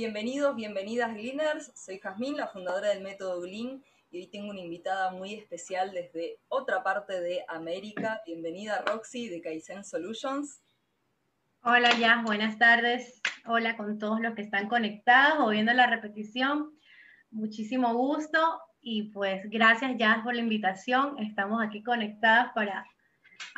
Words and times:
Bienvenidos, 0.00 0.56
bienvenidas 0.56 1.12
Gleaners. 1.12 1.72
Soy 1.74 1.98
Jazmín, 1.98 2.34
la 2.34 2.46
fundadora 2.46 2.88
del 2.88 3.02
método 3.02 3.42
Glean 3.42 3.84
y 4.10 4.16
hoy 4.16 4.28
tengo 4.28 4.48
una 4.48 4.60
invitada 4.60 5.10
muy 5.10 5.34
especial 5.34 5.92
desde 5.92 6.38
otra 6.48 6.82
parte 6.82 7.20
de 7.20 7.44
América. 7.48 8.22
Bienvenida 8.24 8.82
Roxy 8.86 9.28
de 9.28 9.42
Kaizen 9.42 9.84
Solutions. 9.84 10.62
Hola 11.62 11.90
ya, 11.98 12.22
buenas 12.24 12.56
tardes. 12.56 13.20
Hola 13.44 13.76
con 13.76 13.98
todos 13.98 14.22
los 14.22 14.34
que 14.34 14.40
están 14.40 14.68
conectados 14.70 15.46
o 15.46 15.50
viendo 15.50 15.74
la 15.74 15.86
repetición. 15.86 16.70
Muchísimo 17.30 17.92
gusto 17.92 18.58
y 18.80 19.10
pues 19.10 19.42
gracias 19.50 19.98
ya 19.98 20.22
por 20.24 20.34
la 20.34 20.40
invitación. 20.40 21.18
Estamos 21.18 21.62
aquí 21.62 21.82
conectadas 21.82 22.52
para 22.54 22.86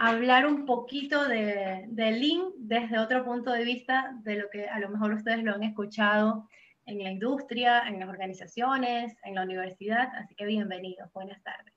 hablar 0.08 0.46
un 0.46 0.66
poquito 0.66 1.28
de, 1.28 1.84
de 1.86 2.10
Lean 2.10 2.50
desde 2.56 2.98
otro 2.98 3.24
punto 3.24 3.52
de 3.52 3.62
vista 3.62 4.18
de 4.24 4.34
lo 4.34 4.50
que 4.50 4.66
a 4.66 4.80
lo 4.80 4.88
mejor 4.88 5.12
ustedes 5.12 5.44
lo 5.44 5.54
han 5.54 5.62
escuchado 5.62 6.48
en 6.86 7.04
la 7.04 7.10
industria, 7.10 7.86
en 7.86 8.00
las 8.00 8.08
organizaciones, 8.08 9.16
en 9.22 9.36
la 9.36 9.44
universidad. 9.44 10.08
Así 10.16 10.34
que 10.34 10.44
bienvenidos, 10.44 11.08
buenas 11.12 11.40
tardes. 11.44 11.72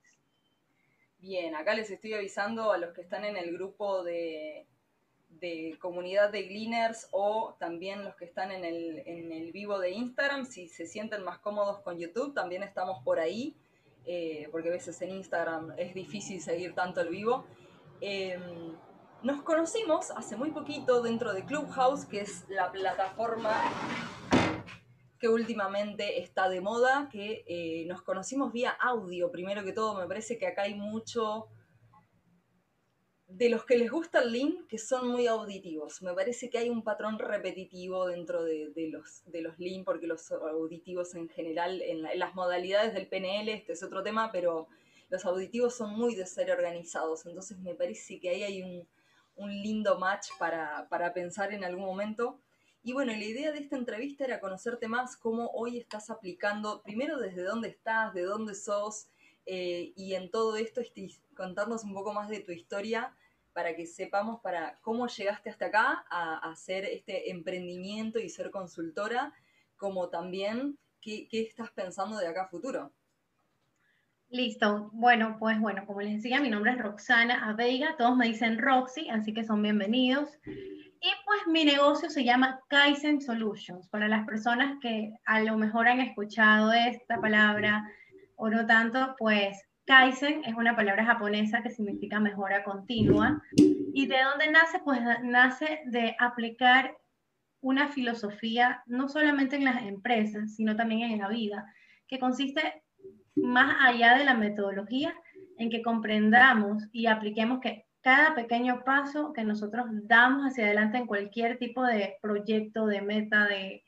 Bien, 1.18 1.54
acá 1.54 1.74
les 1.74 1.88
estoy 1.88 2.14
avisando 2.14 2.72
a 2.72 2.78
los 2.78 2.92
que 2.94 3.02
están 3.02 3.24
en 3.24 3.36
el 3.36 3.52
grupo 3.52 4.02
de, 4.02 4.66
comunidad 5.78 6.32
de 6.32 6.42
Gleaners 6.42 7.06
o 7.12 7.54
también 7.60 8.02
los 8.02 8.16
que 8.16 8.24
están 8.24 8.50
en 8.50 8.64
el, 8.64 9.04
en 9.06 9.30
el, 9.30 9.52
vivo 9.52 9.78
de 9.78 9.90
Instagram, 9.90 10.46
si 10.46 10.68
se 10.68 10.86
sienten 10.86 11.22
más 11.22 11.38
cómodos 11.38 11.78
con 11.80 11.96
YouTube, 11.96 12.34
también 12.34 12.64
estamos 12.64 13.04
por 13.04 13.20
ahí, 13.20 13.54
eh, 14.04 14.48
porque 14.50 14.70
a 14.70 14.72
veces 14.72 15.00
en 15.02 15.10
Instagram 15.10 15.74
es 15.78 15.94
difícil 15.94 16.40
seguir 16.40 16.74
tanto 16.74 17.00
el 17.00 17.10
vivo. 17.10 17.44
Em, 18.00 18.72
nos 19.22 19.42
conocimos 19.42 20.10
hace 20.10 20.36
muy 20.36 20.50
poquito 20.50 21.02
dentro 21.02 21.32
de 21.32 21.44
Clubhouse, 21.44 22.04
que 22.04 22.20
es 22.20 22.44
la 22.48 22.70
plataforma 22.70 23.52
que 25.18 25.28
últimamente 25.28 26.20
está 26.20 26.48
de 26.48 26.60
moda, 26.60 27.08
que 27.10 27.44
eh, 27.46 27.86
nos 27.86 28.02
conocimos 28.02 28.52
vía 28.52 28.70
audio, 28.70 29.30
primero 29.30 29.64
que 29.64 29.72
todo, 29.72 29.98
me 29.98 30.06
parece 30.06 30.38
que 30.38 30.46
acá 30.46 30.62
hay 30.62 30.74
mucho 30.74 31.48
de 33.26 33.48
los 33.48 33.64
que 33.64 33.76
les 33.76 33.90
gusta 33.90 34.20
el 34.22 34.32
Lean, 34.32 34.66
que 34.68 34.78
son 34.78 35.08
muy 35.08 35.26
auditivos. 35.26 36.00
Me 36.02 36.14
parece 36.14 36.48
que 36.48 36.58
hay 36.58 36.70
un 36.70 36.82
patrón 36.82 37.18
repetitivo 37.18 38.06
dentro 38.06 38.44
de, 38.44 38.72
los, 38.90 39.22
de 39.26 39.42
los 39.42 39.58
Lean, 39.58 39.84
porque 39.84 40.06
los 40.06 40.30
auditivos 40.30 41.14
en 41.14 41.28
general, 41.28 41.82
en, 41.82 42.02
las 42.18 42.34
modalidades 42.34 42.94
del 42.94 43.08
PNL, 43.08 43.48
este 43.48 43.72
es 43.72 43.82
otro 43.82 44.02
tema, 44.02 44.30
pero 44.30 44.68
los 45.08 45.24
auditivos 45.24 45.74
son 45.76 45.96
muy 45.96 46.14
de 46.14 46.26
ser 46.26 46.50
organizados. 46.50 47.26
Entonces 47.26 47.58
me 47.58 47.74
parece 47.74 48.20
que 48.20 48.30
ahí 48.30 48.42
hay 48.42 48.62
un, 48.62 48.88
lindo 49.62 49.98
match 49.98 50.28
para, 50.38 50.88
para, 50.88 51.12
pensar 51.12 51.52
en 51.52 51.62
algún 51.62 51.84
momento. 51.84 52.40
Y 52.82 52.92
bueno, 52.92 53.12
la 53.12 53.24
idea 53.24 53.52
de 53.52 53.58
esta 53.58 53.76
entrevista 53.76 54.24
era 54.24 54.40
conocerte 54.40 54.88
más, 54.88 55.16
cómo 55.16 55.50
hoy 55.52 55.78
estás 55.78 56.08
aplicando, 56.08 56.82
primero 56.82 57.18
desde 57.18 57.42
dónde 57.42 57.68
estás, 57.68 58.14
de 58.14 58.22
dónde 58.22 58.54
sos, 58.54 59.08
eh, 59.46 59.92
y 59.94 60.14
en 60.14 60.30
todo 60.30 60.56
esto 60.56 60.80
este, 60.80 61.08
contarnos 61.36 61.84
un 61.84 61.94
poco 61.94 62.12
más 62.12 62.28
de 62.28 62.40
tu 62.40 62.50
historia 62.50 63.16
para 63.52 63.76
que 63.76 63.86
sepamos 63.86 64.40
para 64.40 64.78
cómo 64.82 65.06
llegaste 65.06 65.48
hasta 65.48 65.66
acá 65.66 66.04
a, 66.10 66.38
hacer 66.50 66.84
este 66.84 67.30
emprendimiento 67.30 68.18
y 68.18 68.28
ser 68.28 68.50
consultora, 68.50 69.32
como 69.76 70.08
también 70.08 70.78
qué, 71.00 71.28
estás 71.30 71.70
pensando 71.70 72.18
de 72.18 72.26
acá 72.26 72.42
a 72.42 72.48
futuro. 72.48 72.92
Listo. 74.28 74.90
Bueno, 74.92 75.36
pues 75.38 75.60
bueno, 75.60 75.86
como 75.86 76.00
les 76.00 76.14
decía, 76.14 76.40
mi 76.40 76.50
nombre 76.50 76.72
es 76.72 76.78
Roxana 76.78 77.48
Aveiga, 77.48 77.94
todos 77.96 78.16
me 78.16 78.26
dicen 78.26 78.58
Roxy, 78.58 79.08
así 79.08 79.32
que 79.32 79.44
son 79.44 79.62
bienvenidos. 79.62 80.28
Y 80.44 81.10
pues 81.24 81.46
mi 81.46 81.64
negocio 81.64 82.10
se 82.10 82.24
llama 82.24 82.58
Kaizen 82.68 83.20
Solutions. 83.20 83.88
Para 83.88 84.08
las 84.08 84.26
personas 84.26 84.78
que 84.82 85.12
a 85.26 85.40
lo 85.42 85.56
mejor 85.56 85.86
han 85.86 86.00
escuchado 86.00 86.72
esta 86.72 87.20
palabra, 87.20 87.88
o 88.34 88.50
no 88.50 88.66
tanto, 88.66 89.14
pues 89.16 89.62
Kaizen 89.84 90.42
es 90.44 90.54
una 90.54 90.74
palabra 90.74 91.04
japonesa 91.04 91.62
que 91.62 91.70
significa 91.70 92.18
mejora 92.18 92.64
continua. 92.64 93.40
¿Y 93.56 94.06
de 94.06 94.16
dónde 94.24 94.50
nace? 94.50 94.80
Pues 94.84 95.00
nace 95.22 95.82
de 95.86 96.16
aplicar 96.18 96.96
una 97.60 97.88
filosofía 97.88 98.82
no 98.86 99.08
solamente 99.08 99.54
en 99.54 99.64
las 99.64 99.82
empresas, 99.84 100.56
sino 100.56 100.74
también 100.74 101.12
en 101.12 101.20
la 101.20 101.28
vida, 101.28 101.72
que 102.08 102.18
consiste 102.18 102.82
más 103.36 103.76
allá 103.80 104.16
de 104.16 104.24
la 104.24 104.34
metodología 104.34 105.14
en 105.58 105.70
que 105.70 105.82
comprendamos 105.82 106.88
y 106.92 107.06
apliquemos 107.06 107.60
que 107.60 107.86
cada 108.06 108.36
pequeño 108.36 108.84
paso 108.84 109.32
que 109.32 109.42
nosotros 109.42 109.86
damos 110.04 110.44
hacia 110.44 110.66
adelante 110.66 110.96
en 110.96 111.06
cualquier 111.06 111.58
tipo 111.58 111.82
de 111.82 112.16
proyecto, 112.22 112.86
de 112.86 113.02
meta, 113.02 113.48
de, 113.48 113.82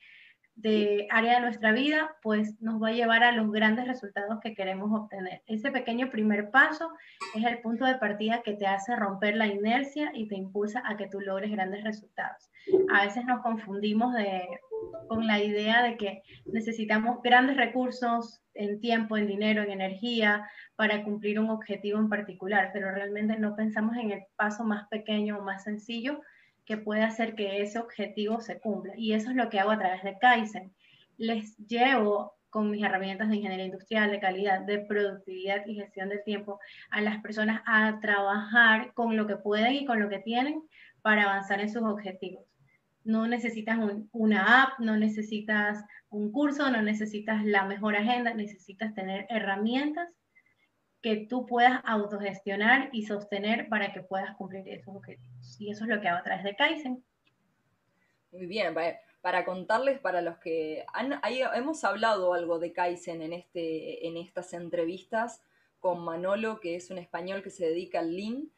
área 1.10 1.34
de 1.34 1.41
nuestra 1.41 1.70
vida, 1.70 2.16
pues 2.20 2.60
nos 2.60 2.82
va 2.82 2.88
a 2.88 2.92
llevar 2.92 3.22
a 3.22 3.31
los 3.31 3.53
grandes 3.53 3.87
resultados 3.87 4.41
que 4.42 4.56
queremos 4.56 4.91
obtener. 4.92 5.42
Ese 5.47 5.70
pequeño 5.70 6.10
primer 6.10 6.50
paso 6.50 6.91
es 7.32 7.44
el 7.44 7.60
punto 7.60 7.84
de 7.84 7.94
partida 7.94 8.42
que 8.42 8.54
te 8.54 8.66
hace 8.66 8.97
romper 8.97 9.37
la 9.37 9.47
inercia 9.47 10.10
y 10.12 10.26
te 10.26 10.34
impulsa 10.34 10.82
a 10.84 10.97
que 10.97 11.06
tú 11.06 11.20
logres 11.20 11.53
grandes 11.53 11.84
resultados. 11.84 12.50
A 12.92 13.04
veces 13.04 13.25
nos 13.25 13.41
confundimos 13.41 14.14
de, 14.14 14.48
con 15.06 15.28
la 15.28 15.38
idea 15.38 15.81
de 15.84 15.97
que 15.97 16.22
necesitamos 16.47 17.22
grandes 17.22 17.56
recursos 17.56 18.42
en 18.58 18.80
tiempo, 18.80 19.16
en 19.16 19.26
dinero, 19.26 19.62
en 19.62 19.70
energía 19.70 20.48
para 20.76 21.04
cumplir 21.04 21.41
un 21.41 21.50
objetivo 21.50 21.98
en 21.98 22.08
particular, 22.08 22.70
pero 22.72 22.91
realmente 22.91 23.38
no 23.38 23.56
pensamos 23.56 23.96
en 23.96 24.10
el 24.10 24.24
paso 24.36 24.64
más 24.64 24.88
pequeño 24.88 25.38
o 25.38 25.42
más 25.42 25.64
sencillo 25.64 26.20
que 26.66 26.76
puede 26.76 27.02
hacer 27.02 27.34
que 27.34 27.62
ese 27.62 27.78
objetivo 27.78 28.41
se 28.41 28.60
cumpla. 28.60 28.92
Y 28.96 29.14
eso 29.14 29.30
es 29.30 29.36
lo 29.36 29.48
que 29.48 29.58
hago 29.58 29.70
a 29.70 29.78
través 29.78 30.02
de 30.02 30.19
Kaizen. 30.19 30.74
Les 31.16 31.56
llevo 31.66 32.34
con 32.50 32.70
mis 32.70 32.84
herramientas 32.84 33.28
de 33.28 33.36
ingeniería 33.36 33.66
industrial, 33.66 34.10
de 34.10 34.20
calidad, 34.20 34.60
de 34.62 34.80
productividad 34.80 35.66
y 35.66 35.76
gestión 35.76 36.08
de 36.08 36.19
tiempo 36.19 36.60
a 36.90 37.00
las 37.00 37.22
personas 37.22 37.62
a 37.66 38.00
trabajar 38.00 38.92
con 38.94 39.16
lo 39.16 39.26
que 39.26 39.36
pueden 39.36 39.75
y 39.75 39.86
con 39.86 40.00
lo 40.00 40.08
que 40.08 40.19
tienen 40.19 40.62
para 41.02 41.25
avanzar 41.25 41.60
en 41.60 41.70
sus 41.70 41.82
objetivos. 41.82 42.47
No 43.08 43.26
necesitas 43.26 43.78
una 44.12 44.62
app, 44.62 44.80
no 44.80 44.98
necesitas 44.98 45.82
un 46.10 46.30
curso, 46.30 46.70
no 46.70 46.82
necesitas 46.82 47.42
la 47.42 47.64
mejor 47.64 47.96
agenda, 47.96 48.34
necesitas 48.34 48.94
tener 48.94 49.26
herramientas 49.30 50.10
que 51.00 51.26
tú 51.26 51.46
puedas 51.46 51.80
autogestionar 51.84 52.91
y 52.92 53.06
sostener 53.06 53.70
para 53.70 53.94
que 53.94 54.02
puedas 54.02 54.36
cumplir 54.36 54.69
esos 54.69 54.94
objetivos. 54.94 55.56
Y 55.58 55.70
eso 55.70 55.84
es 55.84 55.91
lo 55.91 56.02
que 56.02 56.08
hago 56.08 56.19
a 56.19 56.22
través 56.22 56.44
de 56.44 56.54
Kaizen. 56.54 57.02
Muy 58.30 58.44
bien, 58.44 58.74
para 59.22 59.46
contarles 59.46 60.00
para 60.00 60.20
los 60.20 60.36
que 60.36 60.84
han, 60.92 61.19
hemos 61.54 61.84
hablado 61.84 62.34
algo 62.34 62.58
de 62.58 62.75
Kaizen 62.75 63.22
en, 63.22 63.32
este, 63.32 64.06
en 64.06 64.19
estas 64.19 64.52
entrevistas 64.52 65.40
con 65.80 66.04
Manolo, 66.04 66.60
que 66.60 66.76
es 66.76 66.90
un 66.90 66.98
español 66.98 67.42
que 67.42 67.48
se 67.48 67.64
dedica 67.64 68.00
al 68.00 68.14
Lean, 68.14 68.50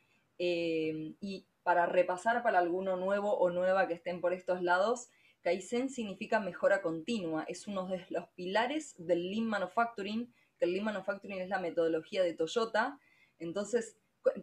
eh, 0.43 1.13
y 1.21 1.45
para 1.71 1.87
repasar 1.87 2.43
para 2.43 2.59
alguno 2.59 2.97
nuevo 2.97 3.33
o 3.39 3.49
nueva 3.49 3.87
que 3.87 3.95
estén 3.95 4.21
por 4.21 4.33
estos 4.33 4.61
lados, 4.61 5.09
Kaizen 5.41 5.89
significa 5.89 6.41
mejora 6.41 6.83
continua, 6.83 7.45
es 7.47 7.69
uno 7.69 7.87
de 7.87 8.05
los 8.11 8.27
pilares 8.31 8.97
del 8.99 9.31
Lean 9.31 9.45
Manufacturing 9.45 10.35
que 10.59 10.65
el 10.65 10.73
Lean 10.73 10.87
Manufacturing 10.87 11.39
es 11.41 11.49
la 11.49 11.61
metodología 11.61 12.25
de 12.25 12.35
Toyota. 12.35 12.99
Entonces, 13.39 13.97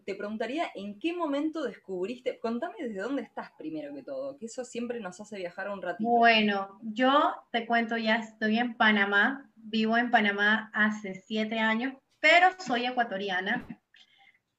te 0.06 0.16
preguntaría, 0.16 0.72
¿en 0.74 1.00
qué 1.00 1.12
momento 1.12 1.64
descubriste? 1.64 2.40
Contame 2.40 2.76
desde 2.80 3.02
dónde 3.02 3.24
estás 3.24 3.52
primero 3.58 3.94
que 3.94 4.04
todo, 4.04 4.38
que 4.38 4.46
eso 4.46 4.64
siempre 4.64 5.02
nos 5.02 5.20
hace 5.20 5.36
viajar 5.36 5.70
un 5.70 5.82
ratito. 5.82 6.10
Bueno, 6.10 6.80
yo 6.82 7.36
te 7.52 7.66
cuento, 7.66 7.98
ya 7.98 8.16
estoy 8.16 8.58
en 8.58 8.78
Panamá, 8.78 9.52
vivo 9.58 9.98
en 9.98 10.12
Panamá 10.12 10.72
hace 10.74 11.14
siete 11.14 11.60
años, 11.60 11.94
pero 12.22 12.48
soy 12.58 12.86
ecuatoriana, 12.86 13.68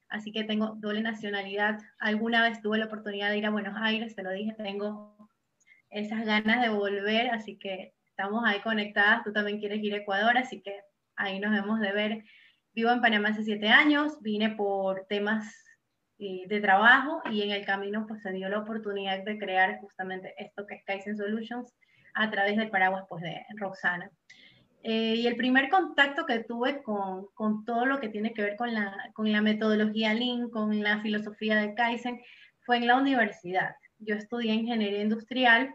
así 0.08 0.32
que 0.32 0.44
tengo 0.44 0.74
doble 0.76 1.02
nacionalidad. 1.02 1.78
Alguna 1.98 2.42
vez 2.42 2.60
tuve 2.60 2.78
la 2.78 2.86
oportunidad 2.86 3.30
de 3.30 3.38
ir 3.38 3.46
a 3.46 3.50
Buenos 3.50 3.76
Aires, 3.80 4.14
te 4.14 4.22
lo 4.22 4.30
dije, 4.30 4.54
tengo 4.54 5.28
esas 5.90 6.24
ganas 6.24 6.62
de 6.62 6.68
volver, 6.68 7.30
así 7.30 7.56
que 7.58 7.94
estamos 8.06 8.44
ahí 8.44 8.60
conectadas, 8.60 9.24
tú 9.24 9.32
también 9.32 9.58
quieres 9.58 9.82
ir 9.82 9.94
a 9.94 9.98
Ecuador, 9.98 10.36
así 10.36 10.60
que 10.60 10.80
ahí 11.16 11.40
nos 11.40 11.56
hemos 11.56 11.80
de 11.80 11.92
ver. 11.92 12.24
Vivo 12.72 12.90
en 12.90 13.00
Panamá 13.00 13.30
hace 13.30 13.44
siete 13.44 13.68
años, 13.68 14.20
vine 14.20 14.50
por 14.50 15.06
temas 15.08 15.54
de 16.18 16.60
trabajo 16.60 17.22
y 17.30 17.42
en 17.42 17.52
el 17.52 17.64
camino 17.64 18.04
pues 18.08 18.22
se 18.22 18.32
dio 18.32 18.48
la 18.48 18.58
oportunidad 18.58 19.22
de 19.24 19.38
crear 19.38 19.78
justamente 19.80 20.34
esto 20.36 20.66
que 20.66 20.74
es 20.74 20.84
Kaizen 20.84 21.16
Solutions 21.16 21.72
a 22.14 22.28
través 22.30 22.56
del 22.56 22.70
paraguas 22.70 23.04
pues 23.08 23.22
de 23.22 23.46
Roxana. 23.56 24.10
Eh, 24.90 25.16
y 25.16 25.26
el 25.26 25.36
primer 25.36 25.68
contacto 25.68 26.24
que 26.24 26.38
tuve 26.44 26.82
con, 26.82 27.26
con, 27.34 27.66
todo 27.66 27.84
lo 27.84 28.00
que 28.00 28.08
tiene 28.08 28.32
que 28.32 28.40
ver 28.40 28.56
con 28.56 28.72
la, 28.72 29.10
con 29.12 29.30
la 29.30 29.42
metodología 29.42 30.14
Lean, 30.14 30.48
con 30.48 30.82
la 30.82 31.02
filosofía 31.02 31.56
de 31.56 31.74
Kaizen, 31.74 32.22
fue 32.60 32.78
en 32.78 32.86
la 32.86 32.96
universidad. 32.96 33.76
Yo 33.98 34.14
estudié 34.14 34.54
ingeniería 34.54 35.02
industrial 35.02 35.74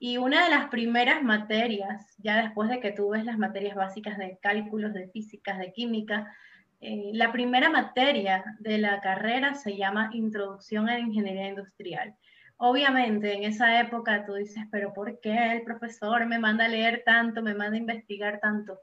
y 0.00 0.16
una 0.16 0.42
de 0.42 0.50
las 0.50 0.70
primeras 0.70 1.22
materias, 1.22 2.16
ya 2.18 2.42
después 2.42 2.68
de 2.68 2.80
que 2.80 2.90
tú 2.90 3.10
ves 3.10 3.24
las 3.24 3.38
materias 3.38 3.76
básicas 3.76 4.18
de 4.18 4.36
cálculos, 4.42 4.92
de 4.92 5.06
físicas, 5.10 5.60
de 5.60 5.72
química, 5.72 6.36
eh, 6.80 7.12
la 7.14 7.30
primera 7.30 7.70
materia 7.70 8.44
de 8.58 8.78
la 8.78 9.00
carrera 9.00 9.54
se 9.54 9.76
llama 9.76 10.10
Introducción 10.14 10.88
a 10.88 10.94
la 10.94 10.98
Ingeniería 10.98 11.46
Industrial. 11.46 12.16
Obviamente, 12.64 13.32
en 13.32 13.42
esa 13.42 13.80
época 13.80 14.24
tú 14.24 14.34
dices, 14.34 14.62
pero 14.70 14.94
¿por 14.94 15.18
qué 15.18 15.50
el 15.50 15.62
profesor 15.62 16.26
me 16.26 16.38
manda 16.38 16.66
a 16.66 16.68
leer 16.68 17.02
tanto, 17.04 17.42
me 17.42 17.54
manda 17.54 17.74
a 17.74 17.80
investigar 17.80 18.38
tanto? 18.38 18.78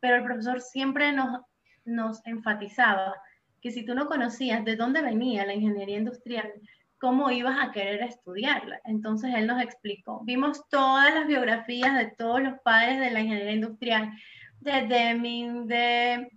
Pero 0.00 0.16
el 0.16 0.24
profesor 0.24 0.60
siempre 0.60 1.12
nos, 1.12 1.40
nos 1.84 2.26
enfatizaba 2.26 3.14
que 3.60 3.70
si 3.70 3.84
tú 3.84 3.94
no 3.94 4.06
conocías 4.06 4.64
de 4.64 4.74
dónde 4.74 5.02
venía 5.02 5.46
la 5.46 5.54
ingeniería 5.54 5.98
industrial, 5.98 6.52
cómo 6.98 7.30
ibas 7.30 7.56
a 7.60 7.70
querer 7.70 8.02
estudiarla. 8.02 8.80
Entonces 8.82 9.32
él 9.36 9.46
nos 9.46 9.62
explicó. 9.62 10.24
Vimos 10.24 10.68
todas 10.68 11.14
las 11.14 11.28
biografías 11.28 11.96
de 11.96 12.10
todos 12.18 12.42
los 12.42 12.58
padres 12.64 12.98
de 12.98 13.12
la 13.12 13.20
ingeniería 13.20 13.52
industrial, 13.52 14.10
de 14.58 14.88
Deming, 14.88 15.68
de, 15.68 16.28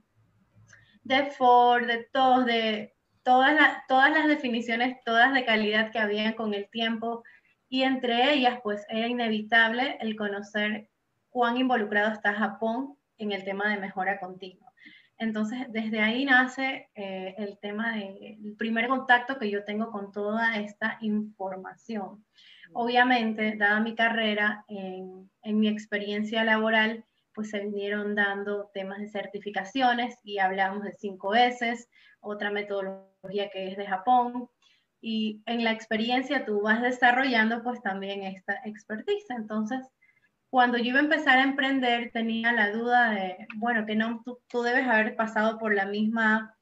de 1.02 1.26
Ford, 1.32 1.88
de 1.88 2.08
todos, 2.14 2.46
de 2.46 2.95
todas, 3.26 4.12
las 4.12 4.28
definiciones, 4.28 5.04
todas 5.04 5.34
de 5.34 5.44
calidad 5.44 5.92
que 5.92 6.00
había 6.00 6.36
con 6.36 6.54
el 6.54 6.70
tiempo. 6.70 7.24
Y 7.68 7.82
entre 7.82 8.34
ellas, 8.34 8.60
pues 8.64 8.86
era 8.88 9.08
inevitable 9.08 9.98
el 10.00 10.16
conocer 10.16 10.88
cuán 11.30 11.58
involucrado 11.58 12.14
está 12.14 12.34
Japón 12.34 12.96
en 13.18 13.32
el 13.32 13.44
tema 13.44 13.70
de 13.70 13.82
mejora 13.82 14.20
continua. 14.20 14.72
Entonces, 15.18 15.66
desde 15.70 16.02
ahí 16.02 16.26
nace 16.26 16.90
eh, 16.94 17.34
el 17.38 17.58
tema 17.58 17.96
del 17.96 18.56
primer 18.58 18.88
contacto 18.88 19.40
que 19.40 19.50
yo 19.50 19.64
tengo 19.64 19.90
con 19.92 20.12
toda 20.12 20.58
esta 20.58 20.98
información. 21.02 22.24
Obviamente, 22.74 23.56
dada 23.56 23.80
mi 23.80 23.96
carrera, 23.96 24.66
en 24.68 25.30
mi 25.60 25.68
experiencia 25.68 26.44
laboral, 26.44 27.06
pues 27.36 27.50
se 27.50 27.60
vinieron 27.60 28.16
dando 28.16 28.72
temas 28.74 29.00
de 29.00 29.10
certificaciones 29.10 30.18
y 30.24 30.40
hablamos 30.40 30.84
de 30.84 30.94
5 30.94 31.36
S, 31.36 31.88
otra 32.22 32.50
metodología 32.50 33.50
que 33.52 33.72
es 33.72 33.78
de 33.78 33.86
Japón. 33.86 34.50
Y 35.02 35.44
en 35.46 35.64
la 35.64 35.72
experiencia 35.72 36.46
tú 36.46 36.62
vas 36.62 36.82
desarrollando 36.82 37.62
pues 37.62 37.82
también 37.82 38.24
esta 38.24 38.60
expertise. 38.64 39.30
Entonces, 39.30 39.86
cuando 40.50 40.78
yo 40.78 40.86
iba 40.86 41.00
a 41.00 41.04
empezar 41.04 41.38
a 41.38 41.44
emprender, 41.44 42.12
tenía 42.12 42.54
la 42.54 42.72
duda 42.72 43.12
de, 43.12 43.46
bueno, 43.58 43.86
que 43.86 43.96
no, 43.96 44.24
tú, 44.24 44.62
debes 44.62 44.88
haber 44.88 45.16
pasado 45.16 45.60
por 45.60 45.76
la 45.76 45.86
misma 45.86 46.56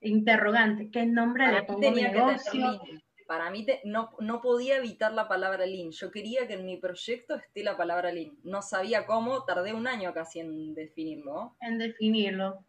interrogante. 0.00 0.90
¿Qué 0.90 1.04
nombre 1.04 1.50
le 1.50 1.64
pongo 1.64 1.88
a 1.88 1.90
mi 1.90 2.02
negocio? 2.02 2.80
Para 3.26 3.50
mí 3.50 3.66
no, 3.84 4.10
no 4.20 4.40
podía 4.40 4.76
evitar 4.76 5.12
la 5.12 5.28
palabra 5.28 5.66
Lean. 5.66 5.90
Yo 5.90 6.10
quería 6.10 6.46
que 6.46 6.54
en 6.54 6.66
mi 6.66 6.76
proyecto 6.76 7.34
esté 7.34 7.64
la 7.64 7.76
palabra 7.76 8.12
Lean. 8.12 8.36
No 8.42 8.60
sabía 8.62 9.06
cómo, 9.06 9.44
tardé 9.44 9.72
un 9.72 9.86
año 9.86 10.12
casi 10.12 10.40
en 10.40 10.74
definirlo. 10.74 11.56
En 11.60 11.78
definirlo. 11.78 12.64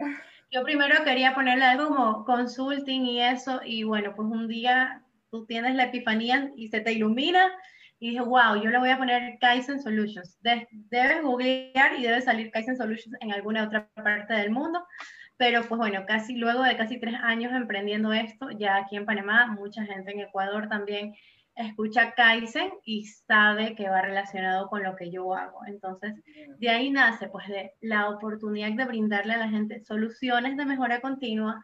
Yo 0.52 0.64
primero 0.64 1.04
quería 1.04 1.34
ponerle 1.34 1.66
algo 1.66 1.88
como 1.88 2.26
consulting 2.26 3.06
y 3.06 3.22
eso, 3.22 3.60
y 3.66 3.84
bueno, 3.84 4.14
pues 4.16 4.28
un 4.30 4.48
día 4.48 5.04
tú 5.30 5.46
tienes 5.46 5.76
la 5.76 5.86
epifanía 5.86 6.52
y 6.56 6.70
se 6.70 6.80
te 6.80 6.94
ilumina 6.94 7.52
y 8.00 8.12
dije, 8.12 8.22
wow, 8.22 8.56
yo 8.62 8.70
le 8.70 8.80
voy 8.80 8.90
a 8.90 8.98
poner 8.98 9.38
Kaizen 9.40 9.82
Solutions. 9.82 10.38
debes 10.42 11.24
googlear 11.24 11.98
y 11.98 12.04
debe 12.04 12.22
salir 12.22 12.52
Kaizen 12.52 12.78
Solutions 12.78 13.18
en 13.22 13.32
alguna 13.32 13.66
otra 13.66 13.90
parte 13.96 14.34
del 14.34 14.52
mundo. 14.52 14.86
Pero 15.38 15.64
pues 15.64 15.78
bueno, 15.78 16.06
casi 16.08 16.36
luego 16.36 16.64
de 16.64 16.78
casi 16.78 17.00
tres 17.00 17.16
años 17.22 17.54
emprendiendo 17.54 18.14
esto, 18.14 18.50
ya 18.52 18.78
aquí 18.78 18.96
en 18.96 19.06
Panamá, 19.06 19.48
mucha 19.48 19.84
gente 19.86 20.12
en 20.12 20.22
Ecuador 20.22 20.70
también 20.70 21.14
escucha 21.56 22.14
Kaizen 22.14 22.72
y 22.84 23.06
sabe 23.06 23.76
que 23.76 23.90
va 23.90 24.02
relacionado 24.02 24.68
con 24.68 24.84
lo 24.84 24.96
que 24.96 25.10
yo 25.10 25.34
hago. 25.34 25.66
Entonces, 25.68 26.14
de 26.60 26.70
ahí 26.70 26.92
nace 26.92 27.28
pues 27.28 27.46
la 27.82 28.10
oportunidad 28.10 28.72
de 28.72 28.86
brindarle 28.86 29.34
a 29.34 29.38
la 29.38 29.50
gente 29.50 29.84
soluciones 29.84 30.58
de 30.58 30.66
mejora 30.66 31.02
continua, 31.02 31.64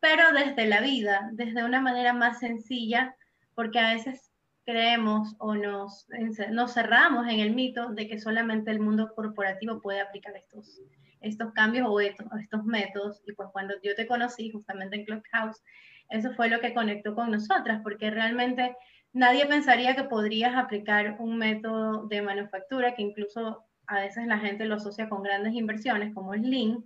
pero 0.00 0.32
desde 0.32 0.66
la 0.66 0.80
vida, 0.80 1.28
desde 1.32 1.64
una 1.64 1.80
manera 1.80 2.12
más 2.12 2.40
sencilla, 2.40 3.16
porque 3.54 3.78
a 3.78 3.94
veces 3.94 4.27
creemos 4.68 5.34
o 5.38 5.54
nos, 5.54 6.06
nos 6.50 6.74
cerramos 6.74 7.26
en 7.26 7.40
el 7.40 7.54
mito 7.54 7.88
de 7.88 8.06
que 8.06 8.18
solamente 8.18 8.70
el 8.70 8.80
mundo 8.80 9.14
corporativo 9.14 9.80
puede 9.80 10.02
aplicar 10.02 10.36
estos, 10.36 10.82
estos 11.22 11.54
cambios 11.54 11.88
o 11.88 11.98
estos, 12.00 12.26
estos 12.38 12.66
métodos. 12.66 13.22
Y 13.26 13.32
pues 13.32 13.48
cuando 13.50 13.72
yo 13.82 13.94
te 13.94 14.06
conocí 14.06 14.50
justamente 14.50 14.96
en 14.96 15.06
Clubhouse, 15.06 15.62
eso 16.10 16.34
fue 16.34 16.50
lo 16.50 16.60
que 16.60 16.74
conectó 16.74 17.14
con 17.14 17.30
nosotras, 17.30 17.80
porque 17.82 18.10
realmente 18.10 18.76
nadie 19.14 19.46
pensaría 19.46 19.96
que 19.96 20.04
podrías 20.04 20.54
aplicar 20.54 21.16
un 21.18 21.38
método 21.38 22.06
de 22.06 22.20
manufactura 22.20 22.94
que 22.94 23.00
incluso 23.00 23.64
a 23.86 24.00
veces 24.00 24.26
la 24.26 24.38
gente 24.38 24.66
lo 24.66 24.74
asocia 24.74 25.08
con 25.08 25.22
grandes 25.22 25.54
inversiones 25.54 26.12
como 26.12 26.34
es 26.34 26.42
Lean, 26.42 26.84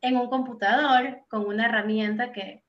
en 0.00 0.16
un 0.16 0.28
computador 0.28 1.20
con 1.28 1.46
una 1.46 1.66
herramienta 1.66 2.32
que 2.32 2.64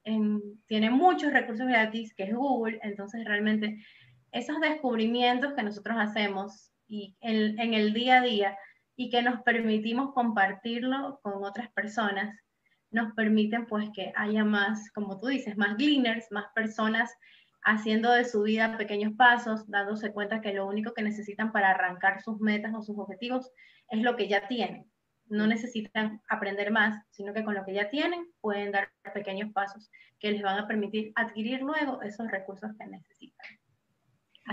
tiene 0.68 0.92
muchos 0.92 1.34
recursos 1.34 1.68
gratis, 1.68 2.14
que 2.14 2.26
es 2.26 2.36
Google. 2.36 2.80
Entonces 2.84 3.26
realmente 3.26 3.80
esos 4.32 4.60
descubrimientos 4.60 5.54
que 5.54 5.64
nosotros 5.64 5.98
hacemos 6.00 6.72
y 6.88 7.16
en, 7.22 7.74
el 7.74 7.94
día 7.94 8.20
a 8.20 8.22
día 8.22 8.58
y 8.96 9.10
que 9.10 9.22
nos 9.22 9.42
permitimos 9.44 10.14
compartirlo 10.14 11.20
con 11.22 11.44
otras 11.44 11.72
personas, 11.72 12.36
nos 12.92 13.14
permiten 13.14 13.68
pues 13.68 13.90
que 13.94 14.12
haya 14.16 14.44
más, 14.44 14.92
como 14.92 15.20
tú 15.20 15.28
dices, 15.28 15.56
más 15.58 15.78
gleaners, 15.78 16.32
más 16.32 16.46
personas 16.54 17.12
haciendo 17.64 18.12
de 18.12 18.26
su 18.26 18.44
vida 18.44 18.78
pequeños 18.78 19.14
pasos, 19.16 19.70
dándose 19.70 20.12
cuenta 20.12 20.42
que 20.42 20.54
lo 20.54 20.66
único 20.66 20.94
que 20.94 21.04
necesitan 21.04 21.52
para 21.52 21.72
arrancar 21.72 22.22
sus 22.22 22.40
metas 22.40 22.74
o 22.76 22.82
sus 22.82 22.98
objetivos 22.98 23.52
es 23.90 24.02
lo 24.02 24.16
que 24.16 24.28
ya 24.28 24.48
tienen. 24.48 24.90
No 25.28 25.46
necesitan 25.46 26.22
aprender 26.28 26.72
más, 26.72 27.06
sino 27.12 27.34
que 27.34 27.44
con 27.44 27.54
lo 27.54 27.64
que 27.64 27.74
ya 27.74 27.90
tienen 27.90 28.26
pueden 28.42 28.72
dar 28.72 28.90
pequeños 29.14 29.52
pasos 29.54 29.92
que 30.20 30.32
les 30.32 30.42
van 30.42 30.58
a 30.58 30.68
permitir 30.68 31.12
adquirir 31.16 31.62
luego 31.62 32.02
esos 32.02 32.30
recursos 32.32 32.72
que 32.78 32.88
necesitan. 32.88 33.59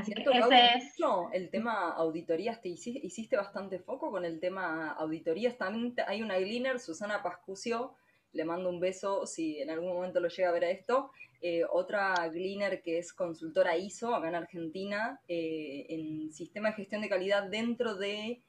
Así 0.06 0.14
que 0.14 0.38
ese 0.38 0.67
es... 0.76 0.94
el 1.32 1.50
tema 1.50 1.91
auditorías, 1.91 2.61
te 2.61 2.69
hiciste, 2.69 3.37
bastante 3.37 3.79
foco 3.79 4.11
con 4.11 4.25
el 4.25 4.38
tema 4.38 4.93
auditorías. 4.93 5.56
También 5.58 5.94
hay 6.06 6.23
una 6.23 6.38
Gleaner, 6.38 6.79
Susana 6.79 7.23
Pascucio, 7.23 7.94
le 8.32 8.44
mando 8.44 8.69
un 8.69 8.79
beso 8.79 9.26
si 9.26 9.61
en 9.61 9.70
algún 9.70 9.93
momento 9.93 10.20
lo 10.20 10.29
llega 10.29 10.49
a 10.49 10.53
ver 10.53 10.64
a 10.64 10.70
esto. 10.70 11.11
Eh, 11.41 11.62
otra 11.70 12.29
Gleaner 12.29 12.82
que 12.82 12.99
es 12.99 13.12
consultora 13.12 13.76
ISO 13.76 14.14
acá 14.14 14.29
en 14.29 14.35
Argentina 14.37 15.20
eh, 15.29 15.87
en 15.88 16.32
sistema 16.32 16.69
de 16.69 16.75
gestión 16.76 17.03
de 17.03 17.08
calidad 17.08 17.44
dentro 17.44 17.94
de 17.94 18.41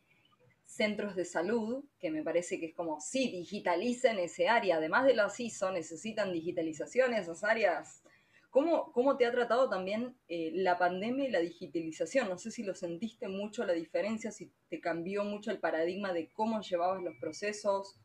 centros 0.66 1.16
de 1.16 1.26
salud, 1.26 1.84
que 2.00 2.12
me 2.12 2.24
parece 2.24 2.60
que 2.60 2.68
es 2.68 2.76
como, 2.76 3.00
sí, 3.00 3.32
digitalicen 3.32 4.20
ese 4.20 4.50
área, 4.50 4.78
además 4.78 5.06
de 5.06 5.16
las 5.16 5.40
ISO, 5.40 5.72
necesitan 5.72 6.34
digitalización, 6.34 7.14
esas 7.14 7.44
áreas 7.44 8.04
¿Cómo, 8.50 8.92
¿Cómo, 8.92 9.18
te 9.18 9.26
ha 9.26 9.32
tratado 9.32 9.70
también 9.70 10.18
eh, 10.28 10.52
la 10.54 10.78
pandemia 10.78 11.28
y 11.28 11.32
la 11.32 11.40
digitalización? 11.40 12.30
No 12.30 12.38
sé 12.38 12.50
si 12.50 12.64
lo 12.64 12.74
sentiste 12.76 13.28
mucho 13.28 13.66
la 13.66 13.74
diferencia, 13.74 14.32
si 14.32 14.52
te 14.70 14.80
cambió 14.80 15.24
mucho 15.24 15.52
el 15.52 15.60
paradigma 15.60 16.14
de 16.14 16.30
cómo 16.32 16.62
llevabas 16.62 17.04
los 17.04 17.16
procesos. 17.20 17.98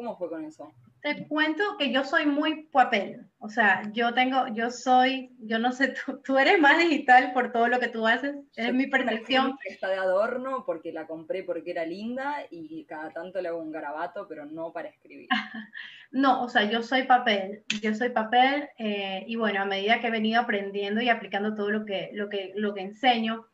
¿Cómo 0.00 0.16
fue 0.16 0.30
con 0.30 0.46
eso? 0.46 0.72
Te 1.02 1.28
cuento 1.28 1.76
que 1.78 1.92
yo 1.92 2.04
soy 2.04 2.24
muy 2.24 2.62
papel, 2.72 3.26
o 3.38 3.50
sea, 3.50 3.82
yo 3.92 4.14
tengo, 4.14 4.46
yo 4.54 4.70
soy, 4.70 5.30
yo 5.40 5.58
no 5.58 5.72
sé, 5.72 5.92
tú, 6.24 6.38
eres 6.38 6.58
más 6.58 6.78
digital 6.78 7.34
por 7.34 7.52
todo 7.52 7.68
lo 7.68 7.78
que 7.78 7.88
tú 7.88 8.06
haces, 8.06 8.34
es 8.56 8.72
mi 8.72 8.86
percepción. 8.86 9.58
Está 9.62 9.88
de 9.90 9.96
adorno 9.96 10.64
porque 10.64 10.90
la 10.90 11.06
compré 11.06 11.42
porque 11.42 11.72
era 11.72 11.84
linda 11.84 12.46
y 12.50 12.86
cada 12.86 13.10
tanto 13.10 13.42
le 13.42 13.48
hago 13.48 13.60
un 13.60 13.72
garabato, 13.72 14.26
pero 14.26 14.46
no 14.46 14.72
para 14.72 14.88
escribir. 14.88 15.28
no, 16.12 16.44
o 16.44 16.48
sea, 16.48 16.64
yo 16.64 16.82
soy 16.82 17.02
papel, 17.02 17.62
yo 17.82 17.94
soy 17.94 18.08
papel 18.08 18.70
eh, 18.78 19.24
y 19.26 19.36
bueno, 19.36 19.60
a 19.60 19.66
medida 19.66 20.00
que 20.00 20.06
he 20.06 20.10
venido 20.10 20.40
aprendiendo 20.40 21.02
y 21.02 21.10
aplicando 21.10 21.54
todo 21.54 21.70
lo 21.70 21.84
que, 21.84 22.08
lo 22.14 22.30
que, 22.30 22.54
lo 22.56 22.72
que 22.72 22.80
enseño, 22.80 23.48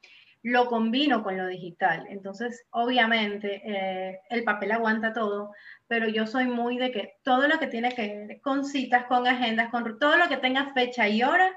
lo 0.47 0.69
combino 0.69 1.25
con 1.25 1.37
lo 1.37 1.49
digital. 1.49 2.07
Entonces, 2.09 2.67
obviamente, 2.71 3.63
eh, 3.65 4.21
el 4.31 4.45
papel 4.45 4.71
aguanta 4.71 5.13
todo, 5.13 5.53
pero 5.89 6.07
yo 6.07 6.25
soy 6.29 6.47
muy 6.47 6.79
de 6.79 6.93
que 6.93 7.15
todo 7.25 7.49
lo 7.49 7.59
que 7.59 7.67
tiene 7.67 7.93
que 7.97 8.27
ver 8.29 8.41
con 8.43 8.65
citas, 8.65 9.07
con 9.07 9.27
agendas, 9.27 9.71
con 9.71 9.99
todo 9.99 10.17
lo 10.17 10.29
que 10.29 10.37
tenga 10.37 10.73
fecha 10.73 11.09
y 11.09 11.25
hora, 11.25 11.51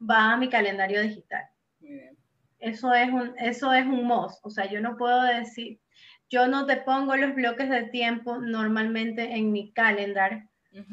va 0.00 0.30
a 0.30 0.36
mi 0.36 0.48
calendario 0.48 1.02
digital. 1.02 1.42
Eso 2.60 2.94
es 2.94 3.10
un, 3.10 3.34
eso 3.36 3.72
es 3.72 3.84
un 3.84 4.04
must. 4.04 4.38
O 4.46 4.50
sea, 4.50 4.70
yo 4.70 4.80
no 4.80 4.96
puedo 4.96 5.22
decir, 5.22 5.80
yo 6.28 6.46
no 6.46 6.66
te 6.66 6.76
pongo 6.76 7.16
los 7.16 7.34
bloques 7.34 7.68
de 7.68 7.88
tiempo 7.88 8.38
normalmente 8.38 9.34
en 9.34 9.50
mi 9.50 9.72
calendar, 9.72 10.44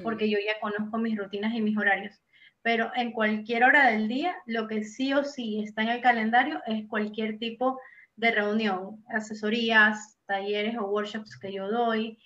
porque 0.02 0.28
yo 0.28 0.40
ya 0.44 0.60
conozco 0.60 0.98
mis 0.98 1.16
rutinas 1.16 1.54
y 1.54 1.62
mis 1.62 1.78
horarios. 1.78 2.20
Pero 2.62 2.92
en 2.96 3.12
cualquier 3.12 3.64
hora 3.64 3.92
del 3.92 4.08
día, 4.08 4.36
lo 4.46 4.68
que 4.68 4.84
sí 4.84 5.14
o 5.14 5.24
sí 5.24 5.64
está 5.64 5.84
en 5.84 5.90
el 5.90 6.02
calendario 6.02 6.62
es 6.66 6.88
cualquier 6.88 7.38
tipo 7.38 7.80
de 8.16 8.32
reunión, 8.32 9.04
asesorías, 9.10 10.18
talleres 10.26 10.78
o 10.78 10.88
workshops 10.88 11.38
que 11.38 11.54
yo 11.54 11.70
doy, 11.70 12.18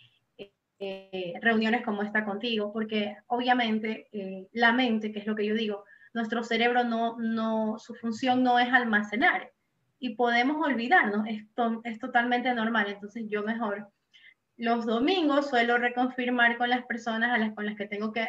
eh, 0.84 1.34
reuniones 1.42 1.84
como 1.84 2.02
esta 2.02 2.26
contigo, 2.26 2.74
porque 2.74 3.16
obviamente 3.28 4.08
eh, 4.12 4.48
la 4.52 4.72
mente, 4.72 5.12
que 5.12 5.20
es 5.20 5.28
lo 5.28 5.36
que 5.36 5.46
yo 5.46 5.54
digo, 5.54 5.86
nuestro 6.14 6.44
cerebro 6.44 6.84
no, 6.84 7.18
no, 7.20 7.78
su 7.78 7.94
función 7.94 8.42
no 8.42 8.58
es 8.58 8.74
almacenar 8.74 9.52
y 10.00 10.16
podemos 10.16 10.58
olvidarnos, 10.66 11.28
esto 11.28 11.82
es 11.84 12.00
totalmente 12.00 12.52
normal, 12.56 12.88
entonces 12.90 13.26
yo 13.28 13.44
mejor 13.44 13.92
los 14.58 14.88
domingos 14.88 15.50
suelo 15.50 15.78
reconfirmar 15.78 16.58
con 16.58 16.70
las 16.70 16.84
personas 16.86 17.32
a 17.32 17.38
las, 17.38 17.54
con 17.54 17.68
las 17.68 17.76
que 17.76 17.88
tengo 17.88 18.12
que 18.12 18.28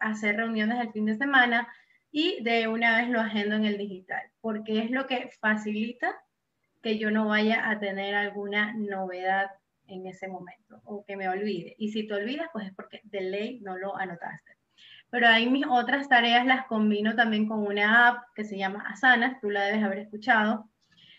hacer 0.00 0.36
reuniones 0.36 0.80
el 0.80 0.92
fin 0.92 1.06
de 1.06 1.16
semana, 1.16 1.68
y 2.12 2.42
de 2.42 2.66
una 2.66 2.98
vez 2.98 3.08
lo 3.08 3.20
agendo 3.20 3.54
en 3.54 3.64
el 3.64 3.78
digital, 3.78 4.22
porque 4.40 4.80
es 4.80 4.90
lo 4.90 5.06
que 5.06 5.30
facilita 5.40 6.14
que 6.82 6.98
yo 6.98 7.10
no 7.10 7.28
vaya 7.28 7.70
a 7.70 7.78
tener 7.78 8.14
alguna 8.14 8.74
novedad 8.74 9.50
en 9.86 10.06
ese 10.06 10.28
momento 10.28 10.80
o 10.84 11.04
que 11.04 11.16
me 11.16 11.28
olvide. 11.28 11.74
Y 11.78 11.90
si 11.90 12.06
te 12.06 12.14
olvidas, 12.14 12.48
pues 12.52 12.66
es 12.66 12.74
porque 12.74 13.00
de 13.04 13.20
ley 13.20 13.60
no 13.60 13.76
lo 13.76 13.96
anotaste. 13.96 14.56
Pero 15.10 15.28
ahí 15.28 15.50
mis 15.50 15.66
otras 15.68 16.08
tareas 16.08 16.46
las 16.46 16.66
combino 16.66 17.14
también 17.16 17.46
con 17.46 17.66
una 17.66 18.08
app 18.08 18.24
que 18.34 18.44
se 18.44 18.56
llama 18.56 18.84
Asana, 18.88 19.38
tú 19.40 19.50
la 19.50 19.64
debes 19.64 19.82
haber 19.82 19.98
escuchado. 19.98 20.70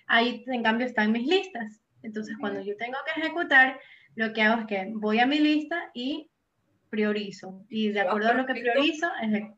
Ahí 0.08 0.44
en 0.48 0.64
cambio 0.64 0.88
están 0.88 1.12
mis 1.12 1.28
listas. 1.28 1.82
Entonces 2.02 2.36
cuando 2.40 2.62
yo 2.62 2.76
tengo 2.78 2.98
que 3.06 3.22
ejecutar, 3.22 3.80
lo 4.16 4.34
que 4.34 4.42
hago 4.42 4.62
es 4.62 4.68
que 4.68 4.92
voy 4.96 5.20
a 5.20 5.26
mi 5.26 5.40
lista 5.40 5.92
y 5.94 6.31
priorizo. 6.92 7.66
Y 7.70 7.90
de 7.90 8.02
acuerdo 8.02 8.30
a 8.30 8.34
lo 8.34 8.46
que 8.46 8.54
priorizo, 8.54 9.08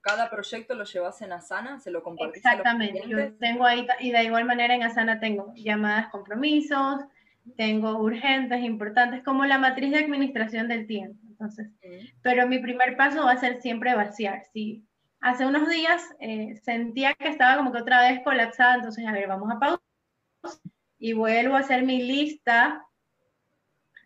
cada 0.01 0.29
proyecto 0.29 0.75
lo 0.75 0.85
llevas 0.85 1.21
en 1.21 1.33
Asana, 1.33 1.79
se 1.79 1.91
lo 1.91 2.01
compartís. 2.01 2.37
Exactamente. 2.37 3.01
yo 3.07 3.33
tengo 3.33 3.65
ahí, 3.65 3.85
y 3.99 4.11
de 4.11 4.23
igual 4.23 4.45
manera 4.45 4.73
en 4.73 4.83
Asana 4.83 5.19
tengo 5.19 5.51
llamadas, 5.55 6.09
compromisos, 6.09 7.01
tengo 7.57 7.97
urgentes, 7.97 8.63
importantes, 8.63 9.23
como 9.23 9.45
la 9.45 9.57
matriz 9.57 9.91
de 9.91 9.97
administración 9.97 10.69
del 10.69 10.87
tiempo. 10.87 11.19
Entonces, 11.27 11.69
pero 12.21 12.47
mi 12.47 12.59
primer 12.59 12.95
paso 12.95 13.25
va 13.25 13.31
a 13.31 13.37
ser 13.37 13.59
siempre 13.61 13.95
vaciar. 13.95 14.43
Si 14.53 14.85
hace 15.19 15.45
unos 15.45 15.67
días 15.67 16.01
eh, 16.19 16.55
sentía 16.63 17.15
que 17.15 17.27
estaba 17.27 17.57
como 17.57 17.73
que 17.73 17.81
otra 17.81 18.01
vez 18.01 18.21
colapsada, 18.23 18.75
entonces, 18.75 19.05
a 19.05 19.11
ver, 19.11 19.27
vamos 19.27 19.51
a 19.51 19.59
pausar 19.59 19.79
y 20.99 21.11
vuelvo 21.13 21.55
a 21.55 21.59
hacer 21.59 21.83
mi 21.83 22.01
lista, 22.01 22.85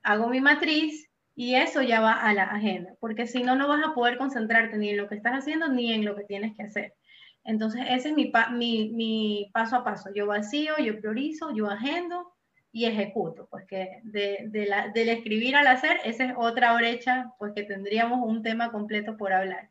hago 0.01 0.29
mi 0.29 0.41
matriz 0.41 1.06
y 1.39 1.53
eso 1.53 1.83
ya 1.83 2.01
va 2.01 2.13
a 2.13 2.33
la 2.33 2.45
agenda, 2.45 2.95
porque 2.99 3.27
si 3.27 3.43
no, 3.43 3.55
no 3.55 3.67
vas 3.67 3.85
a 3.85 3.93
poder 3.93 4.17
concentrarte 4.17 4.75
ni 4.75 4.89
en 4.89 4.97
lo 4.97 5.07
que 5.07 5.13
estás 5.13 5.33
haciendo 5.33 5.67
ni 5.67 5.93
en 5.93 6.03
lo 6.03 6.15
que 6.15 6.23
tienes 6.23 6.55
que 6.57 6.63
hacer. 6.63 6.95
Entonces, 7.43 7.85
ese 7.91 8.09
es 8.09 8.15
mi, 8.15 8.31
mi, 8.53 8.89
mi 8.89 9.51
paso 9.53 9.75
a 9.75 9.83
paso. 9.83 10.09
Yo 10.15 10.25
vacío, 10.25 10.73
yo 10.79 10.99
priorizo, 10.99 11.53
yo 11.53 11.69
agendo 11.69 12.33
y 12.71 12.85
ejecuto, 12.85 13.47
pues 13.51 13.67
que 13.67 14.01
de, 14.03 14.47
de 14.49 14.65
la, 14.65 14.87
del 14.87 15.09
escribir 15.09 15.55
al 15.55 15.67
hacer, 15.67 15.99
esa 16.05 16.25
es 16.25 16.33
otra 16.35 16.75
brecha, 16.75 17.31
pues 17.37 17.53
que 17.53 17.61
tendríamos 17.61 18.19
un 18.27 18.41
tema 18.41 18.71
completo 18.71 19.15
por 19.15 19.31
hablar. 19.31 19.69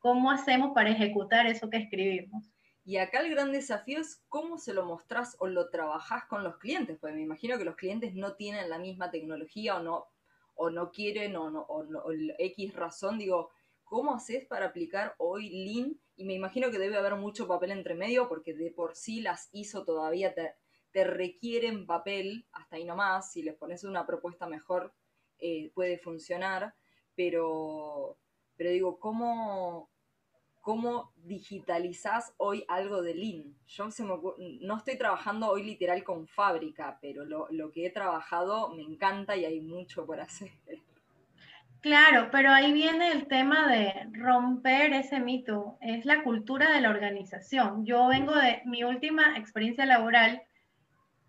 ¿Cómo 0.00 0.32
hacemos 0.32 0.72
para 0.74 0.90
ejecutar 0.90 1.46
eso 1.46 1.70
que 1.70 1.76
escribimos? 1.76 2.50
Y 2.84 2.96
acá 2.96 3.20
el 3.20 3.30
gran 3.30 3.52
desafío 3.52 4.00
es 4.00 4.24
cómo 4.28 4.58
se 4.58 4.74
lo 4.74 4.84
mostrás 4.84 5.36
o 5.38 5.46
lo 5.46 5.70
trabajás 5.70 6.24
con 6.24 6.42
los 6.42 6.56
clientes, 6.58 6.98
pues 7.00 7.14
me 7.14 7.22
imagino 7.22 7.58
que 7.58 7.64
los 7.64 7.76
clientes 7.76 8.12
no 8.16 8.34
tienen 8.34 8.68
la 8.68 8.78
misma 8.80 9.12
tecnología 9.12 9.76
o 9.76 9.82
no, 9.84 10.06
o 10.56 10.70
no 10.70 10.90
quieren 10.90 11.36
o, 11.36 11.50
no, 11.50 11.60
o, 11.62 11.82
o 11.82 12.12
X 12.38 12.74
razón, 12.74 13.18
digo, 13.18 13.50
¿cómo 13.84 14.14
haces 14.14 14.44
para 14.46 14.66
aplicar 14.66 15.14
hoy 15.18 15.48
Lean? 15.50 16.00
Y 16.16 16.24
me 16.24 16.34
imagino 16.34 16.70
que 16.70 16.78
debe 16.78 16.96
haber 16.96 17.14
mucho 17.14 17.46
papel 17.46 17.70
entre 17.70 17.94
medio 17.94 18.28
porque 18.28 18.54
de 18.54 18.70
por 18.70 18.96
sí 18.96 19.20
las 19.20 19.48
hizo 19.52 19.84
todavía 19.84 20.34
te, 20.34 20.54
te 20.90 21.04
requieren 21.04 21.86
papel, 21.86 22.46
hasta 22.52 22.76
ahí 22.76 22.84
nomás, 22.84 23.30
si 23.30 23.42
les 23.42 23.54
pones 23.54 23.84
una 23.84 24.06
propuesta 24.06 24.46
mejor 24.46 24.94
eh, 25.38 25.70
puede 25.74 25.98
funcionar, 25.98 26.74
pero, 27.14 28.18
pero 28.56 28.70
digo, 28.70 28.98
¿cómo, 28.98 29.90
¿cómo 30.66 31.12
digitalizás 31.18 32.34
hoy 32.38 32.64
algo 32.66 33.00
de 33.00 33.14
Lean? 33.14 33.54
Yo 33.68 33.84
no 34.62 34.76
estoy 34.76 34.98
trabajando 34.98 35.48
hoy 35.48 35.62
literal 35.62 36.02
con 36.02 36.26
fábrica, 36.26 36.98
pero 37.00 37.24
lo, 37.24 37.46
lo 37.52 37.70
que 37.70 37.86
he 37.86 37.90
trabajado 37.90 38.74
me 38.74 38.82
encanta 38.82 39.36
y 39.36 39.44
hay 39.44 39.60
mucho 39.60 40.04
por 40.04 40.20
hacer. 40.20 40.50
Claro, 41.82 42.30
pero 42.32 42.50
ahí 42.50 42.72
viene 42.72 43.12
el 43.12 43.28
tema 43.28 43.68
de 43.68 44.08
romper 44.10 44.92
ese 44.92 45.20
mito, 45.20 45.78
es 45.80 46.04
la 46.04 46.24
cultura 46.24 46.72
de 46.72 46.80
la 46.80 46.90
organización. 46.90 47.86
Yo 47.86 48.08
vengo 48.08 48.34
de 48.34 48.62
mi 48.64 48.82
última 48.82 49.38
experiencia 49.38 49.86
laboral, 49.86 50.42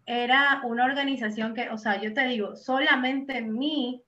era 0.08 0.63
una 0.65 0.86
organización 0.86 1.53
que, 1.53 1.70
o 1.70 1.77
sea, 1.77 2.01
yo 2.01 2.12
te 2.12 2.25
digo, 2.25 2.56
solamente 2.56 3.44
mi, 3.44 4.01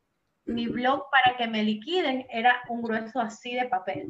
mi 0.45 0.65
blog 0.65 1.03
para 1.11 1.37
que 1.37 1.47
me 1.47 1.63
liquiden 1.63 2.25
era 2.31 2.63
un 2.67 2.81
grueso 2.81 3.19
así 3.19 3.53
de 3.53 3.65
papel. 3.67 4.07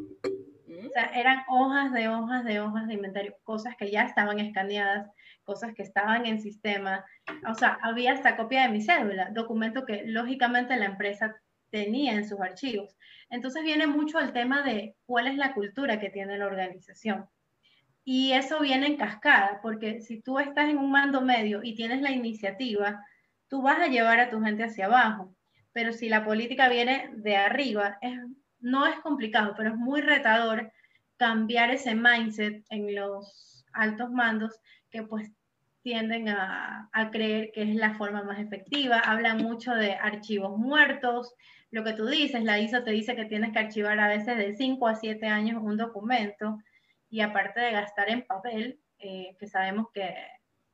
O 0.89 0.91
sea, 0.91 1.05
eran 1.13 1.43
hojas 1.48 1.93
de 1.93 2.10
hojas 2.10 2.43
de 2.43 2.60
hojas 2.60 2.88
de 2.88 2.96
inventario, 2.96 3.36
cosas 3.43 3.75
que 3.77 3.91
ya 3.91 4.01
estaban 4.01 4.39
escaneadas, 4.39 5.08
cosas 5.43 5.75
que 5.75 5.84
estaban 5.84 6.25
en 6.25 6.41
sistema. 6.41 7.05
O 7.48 7.53
sea, 7.53 7.77
había 7.84 8.13
hasta 8.13 8.36
copia 8.36 8.63
de 8.63 8.69
mi 8.69 8.81
cédula, 8.81 9.29
documento 9.31 9.86
que 9.86 10.03
lógicamente 10.05 10.75
la 10.77 10.86
empresa 10.86 11.36
tenía 11.69 12.13
en 12.13 12.27
sus 12.27 12.39
archivos. 12.41 12.98
Entonces 13.29 13.63
viene 13.63 13.86
mucho 13.86 14.19
el 14.19 14.34
tema 14.34 14.63
de 14.63 14.96
cuál 15.05 15.27
es 15.27 15.36
la 15.36 15.53
cultura 15.53 16.00
que 16.00 16.10
tiene 16.10 16.39
la 16.39 16.48
organización. 16.48 17.29
Y 18.03 18.31
eso 18.31 18.60
viene 18.60 18.88
en 18.88 18.98
cascada, 18.98 19.60
porque 19.62 20.01
si 20.01 20.24
tú 20.24 20.39
estás 20.39 20.69
en 20.69 20.79
un 20.79 20.89
mando 20.89 21.22
medio 21.22 21.62
y 21.62 21.75
tienes 21.75 22.01
la 22.01 22.10
iniciativa, 22.10 23.05
tú 23.48 23.62
vas 23.62 23.79
a 23.79 23.88
llevar 23.88 24.19
a 24.19 24.31
tu 24.31 24.41
gente 24.41 24.63
hacia 24.63 24.88
abajo. 24.88 25.36
Pero 25.72 25.93
si 25.93 26.10
la 26.10 26.25
política 26.25 26.67
viene 26.67 27.12
de 27.13 27.38
arriba, 27.38 28.00
es, 28.01 28.17
no 28.60 28.88
es 28.88 29.00
complicado, 29.01 29.53
pero 29.55 29.69
es 29.69 29.75
muy 29.75 30.01
retador 30.01 30.72
cambiar 31.19 31.69
ese 31.69 31.93
mindset 31.93 32.63
en 32.69 32.95
los 32.95 33.65
altos 33.73 34.09
mandos 34.09 34.59
que 34.89 35.03
pues 35.03 35.29
tienden 35.83 36.29
a, 36.29 36.89
a, 36.93 37.11
creer 37.11 37.51
que 37.53 37.61
es 37.63 37.75
la 37.75 37.93
forma 37.95 38.23
más 38.23 38.39
efectiva. 38.39 38.99
Hablan 38.99 39.38
mucho 39.38 39.75
de 39.75 39.93
archivos 39.93 40.57
muertos. 40.57 41.35
Lo 41.71 41.83
que 41.83 41.93
tú 41.93 42.07
dices, 42.07 42.43
la 42.43 42.59
ISO 42.59 42.83
te 42.83 42.91
dice 42.91 43.15
que 43.15 43.25
tienes 43.25 43.51
que 43.51 43.59
archivar 43.59 43.99
a 43.99 44.07
veces 44.07 44.38
de 44.38 44.55
5 44.55 44.88
a 44.88 44.95
7 44.95 45.27
años 45.27 45.61
un 45.61 45.77
documento 45.77 46.57
y 47.09 47.21
aparte 47.21 47.59
de 47.59 47.71
gastar 47.71 48.09
en 48.09 48.25
papel, 48.25 48.79
eh, 48.99 49.35
que 49.38 49.47
sabemos 49.47 49.88
que 49.93 50.15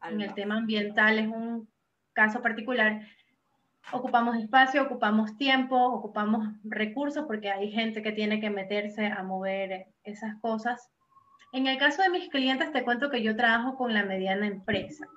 en 0.04 0.22
el 0.22 0.34
tema 0.36 0.58
ambiental 0.58 1.18
es 1.18 1.28
un 1.28 1.68
caso 2.14 2.42
particular, 2.42 3.02
ocupamos 3.92 4.38
espacio, 4.38 4.84
ocupamos 4.84 5.38
tiempo, 5.38 5.76
ocupamos 5.76 6.48
recursos 6.64 7.26
porque 7.26 7.50
hay 7.50 7.72
gente 7.72 8.02
que 8.02 8.12
tiene 8.12 8.40
que 8.40 8.50
meterse 8.50 9.08
a 9.08 9.24
mover 9.24 9.88
esas 10.06 10.36
cosas. 10.42 10.90
En 11.52 11.68
el 11.68 11.78
caso 11.78 12.02
de 12.02 12.10
mis 12.10 12.30
clientes, 12.30 12.72
te 12.72 12.84
cuento 12.84 13.10
que 13.10 13.24
yo 13.24 13.36
trabajo 13.36 13.78
con 13.78 13.94
la 13.94 14.04
mediana 14.04 14.48
empresa. 14.48 15.08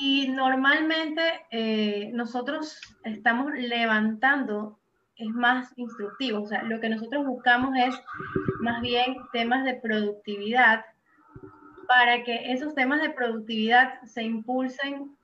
Y 0.00 0.28
normalmente 0.28 1.22
eh, 1.50 2.10
nosotros 2.12 2.80
estamos 3.04 3.52
levantando 3.54 4.78
es 5.18 5.28
más 5.28 5.72
instructivo. 5.76 6.42
O 6.42 6.46
sea, 6.46 6.62
lo 6.62 6.80
que 6.80 6.88
nosotros 6.88 7.26
buscamos 7.26 7.76
es 7.76 7.94
más 8.60 8.80
bien 8.80 9.16
temas 9.32 9.64
de 9.64 9.74
productividad 9.74 10.84
para 11.88 12.22
que 12.22 12.52
esos 12.52 12.74
temas 12.74 13.00
de 13.00 13.10
productividad 13.10 14.00
se 14.02 14.22
impulsen 14.22 15.16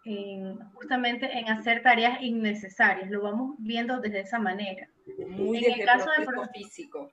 justamente 0.72 1.38
en 1.38 1.48
hacer 1.48 1.82
tareas 1.82 2.20
innecesarias. 2.22 3.10
Lo 3.10 3.22
vamos 3.22 3.54
viendo 3.58 4.00
desde 4.00 4.20
esa 4.20 4.38
manera. 4.38 4.88
Muy 5.28 5.64
en 5.64 5.80
el 5.80 5.86
caso 5.86 6.08
de 6.18 6.26
físico. 6.54 7.12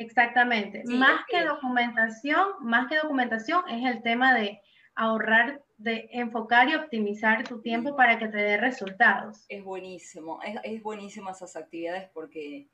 Exactamente. 0.00 0.82
más 0.86 1.22
que 1.28 1.44
documentación, 1.44 2.48
más 2.60 2.88
que 2.88 2.96
documentación 2.96 3.68
es 3.68 3.84
el 3.84 4.02
tema 4.02 4.34
de 4.34 4.60
ahorrar, 4.94 5.62
de 5.76 6.08
enfocar 6.12 6.68
y 6.68 6.74
optimizar 6.74 7.46
tu 7.46 7.60
tiempo 7.60 7.96
para 7.96 8.18
que 8.18 8.28
te 8.28 8.38
dé 8.38 8.56
resultados. 8.56 9.44
Es 9.48 9.62
buenísimo, 9.62 10.40
es, 10.42 10.58
es 10.64 10.82
buenísimo 10.82 11.30
esas 11.30 11.54
actividades 11.54 12.08
porque 12.14 12.68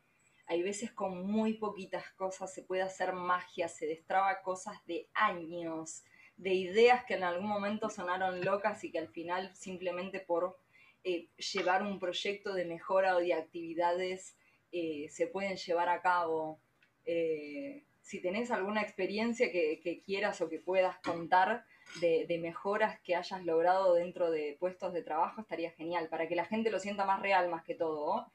hay 0.47 0.63
veces 0.63 0.93
con 0.93 1.27
muy 1.27 1.55
poquitas 1.55 2.05
cosas 2.13 2.55
se 2.55 2.63
puede 2.63 2.83
hacer 2.83 3.13
magia, 3.13 3.69
se 3.69 3.87
destraba 3.87 4.43
cosas 4.43 4.79
de 4.87 5.09
años, 5.13 6.05
de 6.37 6.55
ideas 6.55 7.05
que 7.05 7.15
en 7.15 7.25
algún 7.25 7.49
momento 7.49 7.91
sonaron 7.91 8.45
locas 8.45 8.85
y 8.85 8.93
que 8.93 9.01
al 9.01 9.09
final 9.09 9.55
simplemente 9.57 10.21
por 10.21 10.59
eh, 11.03 11.29
llevar 11.37 11.83
un 11.83 11.99
proyecto 11.99 12.55
de 12.55 12.67
mejora 12.67 13.17
o 13.17 13.21
de 13.21 13.35
actividades 13.35 14.37
eh, 14.71 15.09
se 15.11 15.27
pueden 15.27 15.57
llevar 15.57 15.89
a 15.89 16.03
cabo. 16.03 16.61
Eh, 17.07 17.85
si 18.03 18.21
tenés 18.21 18.51
alguna 18.51 18.83
experiencia 18.83 19.51
que, 19.51 19.81
que, 19.83 20.01
quieras 20.01 20.41
o 20.41 20.49
que 20.49 20.61
puedas 20.61 20.97
contar, 20.99 21.65
de, 22.01 22.39
mejoras 22.41 23.01
que 23.01 23.17
hayas 23.17 23.45
logrado 23.45 23.95
dentro 23.95 24.31
de 24.31 24.57
puestos 24.61 24.93
de 24.93 25.03
trabajo 25.03 25.41
estaría 25.41 25.71
genial, 25.73 26.09
para 26.09 26.29
que 26.29 26.37
la 26.37 26.45
gente 26.45 26.71
lo 26.71 26.79
sienta 26.79 27.05
más 27.05 27.21
real 27.21 27.49
más 27.49 27.65
que 27.65 27.75
todo. 27.75 28.27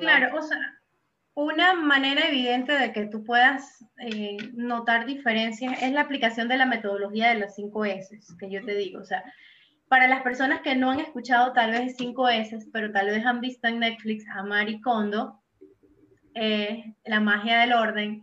claro, 0.00 0.38
o 0.38 0.42
sea, 0.42 0.58
una 1.34 1.74
manera 1.74 2.28
evidente 2.28 2.72
de 2.72 2.92
que 2.92 3.06
tú 3.06 3.24
puedas 3.24 3.84
eh, 3.98 4.36
notar 4.52 5.06
diferencias 5.06 5.82
es 5.82 5.92
la 5.92 6.02
aplicación 6.02 6.48
de 6.48 6.58
la 6.58 6.66
metodología 6.66 7.28
de 7.28 7.40
las 7.40 7.54
5 7.56 7.84
S, 7.84 8.20
que 8.38 8.50
yo 8.50 8.64
te 8.64 8.74
digo. 8.74 9.00
O 9.00 9.04
sea, 9.04 9.24
para 9.88 10.06
las 10.06 10.22
personas 10.22 10.60
que 10.60 10.76
no 10.76 10.90
han 10.90 11.00
escuchado 11.00 11.52
tal 11.52 11.72
vez 11.72 11.96
5 11.96 12.28
S, 12.28 12.58
pero 12.72 12.92
tal 12.92 13.06
vez 13.06 13.24
han 13.24 13.40
visto 13.40 13.68
en 13.68 13.80
Netflix 13.80 14.24
a 14.28 14.42
Marie 14.42 14.80
Kondo, 14.80 15.39
eh, 16.34 16.94
La 17.04 17.20
magia 17.20 17.60
del 17.60 17.72
orden, 17.72 18.22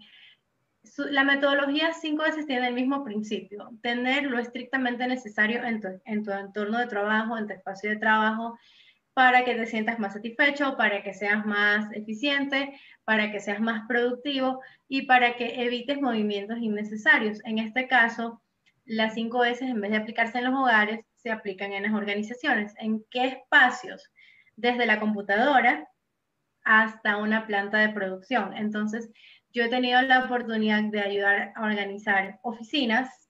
la 0.98 1.24
metodología 1.24 1.94
cinco 1.94 2.24
veces 2.24 2.46
tiene 2.46 2.68
el 2.68 2.74
mismo 2.74 3.04
principio, 3.04 3.70
tener 3.82 4.24
lo 4.24 4.40
estrictamente 4.40 5.08
necesario 5.08 5.64
en 5.64 5.82
tu, 5.82 5.88
en 6.06 6.24
tu 6.24 6.32
entorno 6.32 6.80
de 6.80 6.88
trabajo, 6.88 7.38
en 7.38 7.48
tu 7.48 7.54
espacio 7.54 7.90
de 7.90 7.98
trabajo, 7.98 8.58
para 9.14 9.44
que 9.44 9.56
te 9.56 9.66
sientas 9.66 10.00
más 10.00 10.14
satisfecho, 10.14 10.78
para 10.78 11.02
que 11.02 11.14
seas 11.14 11.46
más 11.46 11.92
eficiente, 11.92 12.80
para 13.04 13.32
que 13.32 13.40
seas 13.40 13.60
más 13.60 13.88
productivo 13.88 14.62
y 14.88 15.04
para 15.04 15.36
que 15.36 15.64
evites 15.64 16.00
movimientos 16.00 16.60
innecesarios. 16.60 17.40
En 17.44 17.58
este 17.58 17.88
caso, 17.88 18.42
las 18.86 19.16
5 19.16 19.44
S 19.46 19.66
en 19.66 19.82
vez 19.82 19.92
de 19.92 19.98
aplicarse 19.98 20.38
en 20.38 20.46
los 20.46 20.54
hogares, 20.54 21.00
se 21.16 21.32
aplican 21.32 21.74
en 21.74 21.84
las 21.84 21.94
organizaciones. 21.94 22.74
¿En 22.78 23.04
qué 23.10 23.26
espacios? 23.26 24.12
Desde 24.56 24.86
la 24.86 25.00
computadora 25.00 25.90
hasta 26.68 27.16
una 27.18 27.48
planta 27.48 27.78
de 27.78 27.90
producción. 27.90 28.56
Entonces, 28.56 29.10
yo 29.54 29.64
he 29.64 29.70
tenido 29.70 30.02
la 30.02 30.26
oportunidad 30.26 30.84
de 30.84 31.00
ayudar 31.00 31.54
a 31.56 31.64
organizar 31.64 32.40
oficinas 32.44 33.30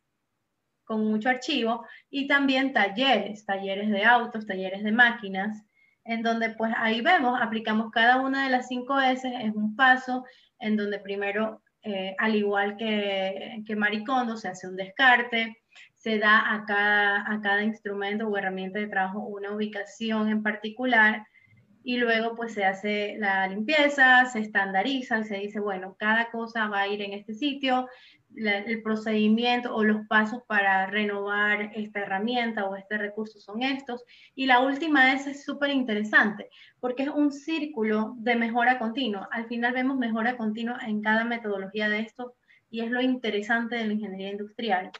con 0.83 1.05
mucho 1.05 1.29
archivo 1.29 1.85
y 2.09 2.27
también 2.27 2.73
talleres, 2.73 3.45
talleres 3.45 3.91
de 3.91 4.03
autos, 4.03 4.47
talleres 4.47 4.83
de 4.83 4.91
máquinas, 4.91 5.63
en 6.03 6.23
donde 6.23 6.49
pues 6.51 6.73
ahí 6.77 7.01
vemos, 7.01 7.39
aplicamos 7.39 7.91
cada 7.91 8.21
una 8.21 8.45
de 8.45 8.49
las 8.49 8.67
5 8.69 9.01
S, 9.01 9.27
es 9.27 9.53
un 9.53 9.75
paso 9.75 10.25
en 10.59 10.77
donde 10.77 10.97
primero, 10.99 11.61
eh, 11.83 12.15
al 12.17 12.35
igual 12.35 12.75
que, 12.77 13.61
que 13.67 13.75
Maricondo, 13.75 14.35
se 14.35 14.47
hace 14.47 14.67
un 14.67 14.77
descarte, 14.77 15.57
se 15.95 16.17
da 16.17 16.53
a 16.53 16.65
cada, 16.65 17.31
a 17.31 17.41
cada 17.41 17.63
instrumento 17.63 18.27
o 18.27 18.37
herramienta 18.37 18.79
de 18.79 18.87
trabajo 18.87 19.19
una 19.19 19.51
ubicación 19.51 20.29
en 20.29 20.41
particular 20.41 21.27
y 21.87 21.95
luego 21.95 22.35
pues 22.35 22.53
se 22.53 22.65
hace 22.65 23.15
la 23.17 23.47
limpieza, 23.47 24.25
se 24.25 24.39
estandariza, 24.39 25.23
se 25.23 25.37
dice, 25.37 25.61
bueno, 25.61 25.95
cada 25.97 26.29
cosa 26.31 26.67
va 26.67 26.81
a 26.81 26.87
ir 26.89 27.01
en 27.01 27.13
este 27.13 27.33
sitio, 27.33 27.87
el 28.35 28.81
procedimiento 28.83 29.73
o 29.73 29.85
los 29.85 30.05
pasos 30.07 30.43
para 30.47 30.87
renovar 30.87 31.71
esta 31.75 32.01
herramienta 32.01 32.65
o 32.65 32.75
este 32.75 32.97
recurso 32.97 33.39
son 33.39 33.63
estos. 33.63 34.03
Y 34.35 34.47
la 34.47 34.59
última 34.59 35.13
es 35.13 35.45
súper 35.45 35.69
interesante 35.69 36.49
porque 36.81 37.03
es 37.03 37.09
un 37.09 37.31
círculo 37.31 38.15
de 38.17 38.35
mejora 38.35 38.79
continua. 38.79 39.29
Al 39.31 39.47
final 39.47 39.71
vemos 39.71 39.97
mejora 39.97 40.35
continua 40.35 40.79
en 40.85 41.01
cada 41.01 41.23
metodología 41.23 41.87
de 41.87 42.01
esto 42.01 42.35
y 42.69 42.81
es 42.81 42.91
lo 42.91 42.99
interesante 42.99 43.77
de 43.77 43.85
la 43.85 43.93
ingeniería 43.93 44.31
industrial. 44.31 44.91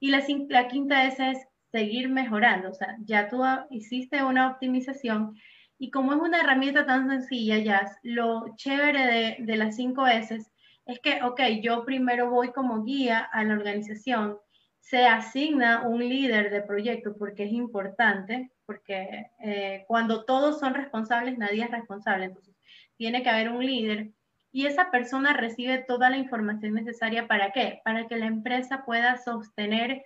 Y 0.00 0.10
la, 0.10 0.24
la 0.48 0.66
quinta 0.66 1.04
es, 1.04 1.20
es 1.20 1.46
seguir 1.70 2.08
mejorando. 2.08 2.70
O 2.70 2.74
sea, 2.74 2.96
ya 3.04 3.28
tú 3.28 3.44
hiciste 3.70 4.24
una 4.24 4.50
optimización 4.50 5.36
y 5.78 5.90
como 5.90 6.12
es 6.12 6.20
una 6.20 6.40
herramienta 6.40 6.84
tan 6.84 7.08
sencilla, 7.08 7.58
ya 7.58 7.90
lo 8.02 8.54
chévere 8.56 9.06
de, 9.06 9.36
de 9.40 9.56
las 9.56 9.76
5 9.76 10.06
S 10.06 10.44
es 10.88 11.00
que, 11.00 11.22
ok, 11.22 11.40
yo 11.62 11.84
primero 11.84 12.30
voy 12.30 12.50
como 12.50 12.82
guía 12.82 13.20
a 13.20 13.44
la 13.44 13.54
organización, 13.54 14.38
se 14.80 15.06
asigna 15.06 15.82
un 15.86 16.00
líder 16.00 16.50
de 16.50 16.62
proyecto 16.62 17.14
porque 17.16 17.44
es 17.44 17.52
importante, 17.52 18.50
porque 18.64 19.30
eh, 19.40 19.84
cuando 19.86 20.24
todos 20.24 20.58
son 20.58 20.72
responsables, 20.72 21.36
nadie 21.36 21.64
es 21.64 21.70
responsable, 21.70 22.24
entonces 22.24 22.56
tiene 22.96 23.22
que 23.22 23.28
haber 23.28 23.50
un 23.50 23.64
líder 23.64 24.10
y 24.50 24.64
esa 24.64 24.90
persona 24.90 25.34
recibe 25.34 25.84
toda 25.86 26.08
la 26.08 26.16
información 26.16 26.72
necesaria 26.72 27.28
para 27.28 27.52
qué? 27.52 27.82
Para 27.84 28.08
que 28.08 28.16
la 28.16 28.26
empresa 28.26 28.84
pueda 28.86 29.18
sostener 29.18 30.04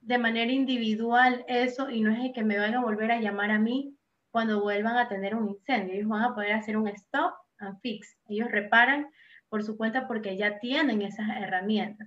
de 0.00 0.18
manera 0.18 0.50
individual 0.50 1.44
eso 1.46 1.88
y 1.88 2.00
no 2.00 2.10
es 2.10 2.32
que 2.32 2.42
me 2.42 2.58
van 2.58 2.74
a 2.74 2.82
volver 2.82 3.12
a 3.12 3.20
llamar 3.20 3.52
a 3.52 3.60
mí 3.60 3.95
cuando 4.36 4.60
vuelvan 4.60 4.98
a 4.98 5.08
tener 5.08 5.34
un 5.34 5.48
incendio. 5.48 5.94
Ellos 5.94 6.08
van 6.10 6.22
a 6.22 6.34
poder 6.34 6.52
hacer 6.52 6.76
un 6.76 6.88
stop 6.88 7.32
and 7.56 7.80
fix. 7.80 8.18
Ellos 8.28 8.50
reparan 8.50 9.08
por 9.48 9.64
su 9.64 9.78
cuenta 9.78 10.06
porque 10.06 10.36
ya 10.36 10.58
tienen 10.58 11.00
esas 11.00 11.26
herramientas. 11.40 12.06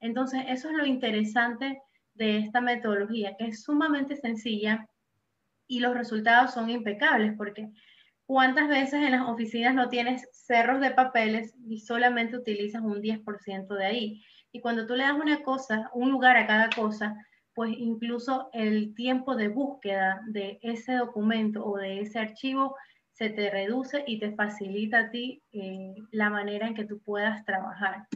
Entonces, 0.00 0.42
eso 0.48 0.70
es 0.70 0.76
lo 0.76 0.84
interesante 0.84 1.80
de 2.14 2.38
esta 2.38 2.60
metodología, 2.60 3.36
que 3.38 3.44
es 3.44 3.62
sumamente 3.62 4.16
sencilla 4.16 4.88
y 5.68 5.78
los 5.78 5.94
resultados 5.94 6.52
son 6.52 6.68
impecables, 6.68 7.34
porque 7.36 7.68
¿cuántas 8.26 8.66
veces 8.66 8.94
en 8.94 9.12
las 9.12 9.28
oficinas 9.28 9.76
no 9.76 9.88
tienes 9.88 10.28
cerros 10.32 10.80
de 10.80 10.90
papeles 10.90 11.54
y 11.68 11.78
solamente 11.78 12.36
utilizas 12.36 12.82
un 12.82 13.00
10% 13.00 13.68
de 13.76 13.86
ahí? 13.86 14.24
Y 14.50 14.60
cuando 14.60 14.84
tú 14.84 14.96
le 14.96 15.04
das 15.04 15.14
una 15.14 15.44
cosa, 15.44 15.88
un 15.94 16.10
lugar 16.10 16.36
a 16.38 16.48
cada 16.48 16.70
cosa, 16.70 17.14
pues 17.58 17.74
incluso 17.76 18.50
el 18.52 18.94
tiempo 18.94 19.34
de 19.34 19.48
búsqueda 19.48 20.22
de 20.28 20.60
ese 20.62 20.94
documento 20.94 21.66
o 21.66 21.76
de 21.76 22.02
ese 22.02 22.20
archivo 22.20 22.76
se 23.10 23.30
te 23.30 23.50
reduce 23.50 24.04
y 24.06 24.20
te 24.20 24.30
facilita 24.30 25.00
a 25.00 25.10
ti 25.10 25.42
eh, 25.50 25.96
la 26.12 26.30
manera 26.30 26.68
en 26.68 26.74
que 26.74 26.84
tú 26.84 27.00
puedas 27.00 27.44
trabajar. 27.44 28.06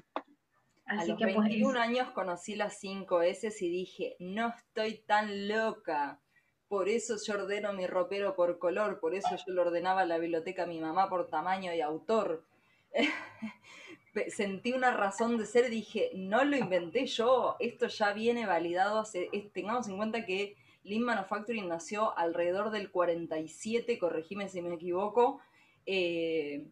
Así 0.84 1.10
a 1.10 1.14
los 1.14 1.18
que, 1.18 1.24
21 1.24 1.72
pues, 1.72 1.82
años 1.82 2.10
conocí 2.12 2.54
las 2.54 2.78
5 2.78 3.22
S 3.22 3.52
y 3.58 3.68
dije, 3.68 4.14
no 4.20 4.50
estoy 4.56 4.98
tan 4.98 5.48
loca. 5.48 6.20
Por 6.68 6.88
eso 6.88 7.16
yo 7.26 7.34
ordeno 7.34 7.72
mi 7.72 7.88
ropero 7.88 8.36
por 8.36 8.60
color, 8.60 9.00
por 9.00 9.12
eso 9.16 9.30
yo 9.44 9.54
le 9.54 9.60
ordenaba 9.60 10.04
la 10.04 10.18
biblioteca 10.18 10.62
a 10.62 10.66
mi 10.66 10.78
mamá 10.78 11.08
por 11.08 11.28
tamaño 11.30 11.74
y 11.74 11.80
autor. 11.80 12.46
Sentí 14.28 14.72
una 14.72 14.94
razón 14.94 15.38
de 15.38 15.46
ser 15.46 15.66
y 15.66 15.76
dije, 15.76 16.10
no 16.14 16.44
lo 16.44 16.56
inventé 16.56 17.06
yo, 17.06 17.56
esto 17.60 17.86
ya 17.86 18.12
viene 18.12 18.46
validado 18.46 19.00
hace, 19.00 19.30
tengamos 19.54 19.88
en 19.88 19.96
cuenta 19.96 20.26
que 20.26 20.56
Lean 20.84 21.02
Manufacturing 21.02 21.68
nació 21.68 22.16
alrededor 22.18 22.70
del 22.70 22.90
47, 22.90 23.98
corregime 23.98 24.48
si 24.48 24.60
me 24.60 24.74
equivoco, 24.74 25.40
eh, 25.86 26.66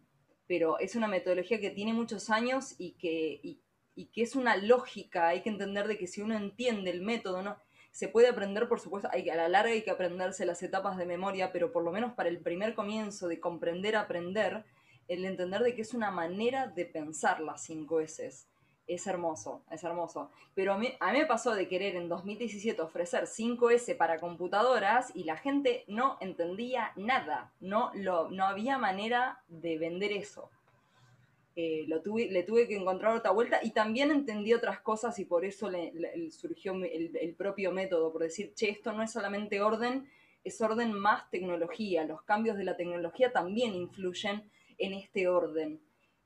pero 0.45 0.77
es 0.77 0.95
una 0.95 1.07
metodología 1.07 1.59
que 1.59 1.71
tiene 1.71 1.93
muchos 1.93 2.29
años 2.29 2.75
y 2.77 2.91
que, 2.91 3.57
que 3.95 4.21
es 4.21 4.35
una 4.35 4.55
lógica, 4.57 5.29
hay 5.29 5.41
que 5.41 5.49
entender 5.49 5.87
de 5.87 5.97
que 5.97 6.07
si 6.07 6.21
uno 6.21 6.35
entiende 6.35 6.91
el 6.91 7.01
método, 7.01 7.41
¿no? 7.41 7.57
se 7.91 8.07
puede 8.07 8.29
aprender, 8.29 8.67
por 8.67 8.79
supuesto, 8.79 9.09
hay, 9.11 9.29
a 9.29 9.35
la 9.35 9.49
larga 9.49 9.71
hay 9.71 9.83
que 9.83 9.91
aprenderse 9.91 10.45
las 10.45 10.63
etapas 10.63 10.97
de 10.97 11.05
memoria, 11.05 11.51
pero 11.51 11.71
por 11.71 11.83
lo 11.83 11.91
menos 11.91 12.13
para 12.13 12.29
el 12.29 12.39
primer 12.39 12.73
comienzo 12.73 13.27
de 13.27 13.39
comprender, 13.39 13.95
aprender, 13.95 14.63
el 15.13 15.25
entender 15.25 15.61
de 15.61 15.75
que 15.75 15.81
es 15.81 15.93
una 15.93 16.09
manera 16.09 16.67
de 16.67 16.85
pensar 16.85 17.41
las 17.41 17.63
5 17.65 17.99
S 18.01 18.45
es 18.87 19.07
hermoso, 19.07 19.63
es 19.69 19.83
hermoso. 19.83 20.31
Pero 20.53 20.73
a 20.73 20.77
mí, 20.77 20.89
a 20.99 21.11
mí 21.11 21.19
me 21.19 21.25
pasó 21.25 21.53
de 21.53 21.67
querer 21.67 21.95
en 21.95 22.09
2017 22.09 22.81
ofrecer 22.81 23.25
5S 23.25 23.95
para 23.95 24.19
computadoras 24.19 25.11
y 25.15 25.23
la 25.23 25.37
gente 25.37 25.83
no 25.87 26.17
entendía 26.19 26.91
nada, 26.95 27.53
no, 27.59 27.91
lo, 27.93 28.29
no 28.29 28.45
había 28.45 28.77
manera 28.77 29.43
de 29.47 29.77
vender 29.77 30.11
eso. 30.11 30.49
Eh, 31.57 31.83
lo 31.87 32.01
tuve, 32.01 32.27
le 32.31 32.43
tuve 32.43 32.67
que 32.67 32.77
encontrar 32.77 33.15
otra 33.15 33.31
vuelta 33.31 33.59
y 33.61 33.71
también 33.71 34.09
entendí 34.09 34.53
otras 34.53 34.79
cosas 34.79 35.19
y 35.19 35.25
por 35.25 35.43
eso 35.43 35.69
le, 35.69 35.91
surgió 36.31 36.73
el, 36.73 37.15
el, 37.17 37.35
propio 37.35 37.73
método, 37.73 38.11
por 38.11 38.21
decir, 38.21 38.53
che, 38.55 38.69
esto 38.69 38.93
no 38.93 39.03
es 39.03 39.11
solamente 39.11 39.61
orden, 39.61 40.09
es 40.45 40.61
orden 40.61 40.93
más 40.93 41.29
tecnología. 41.29 42.05
Los 42.05 42.21
cambios 42.23 42.57
de 42.57 42.63
la 42.63 42.77
tecnología 42.77 43.33
también 43.33 43.75
influyen 43.75 44.49
en 44.81 44.93
este 44.93 45.27
orden. 45.27 45.79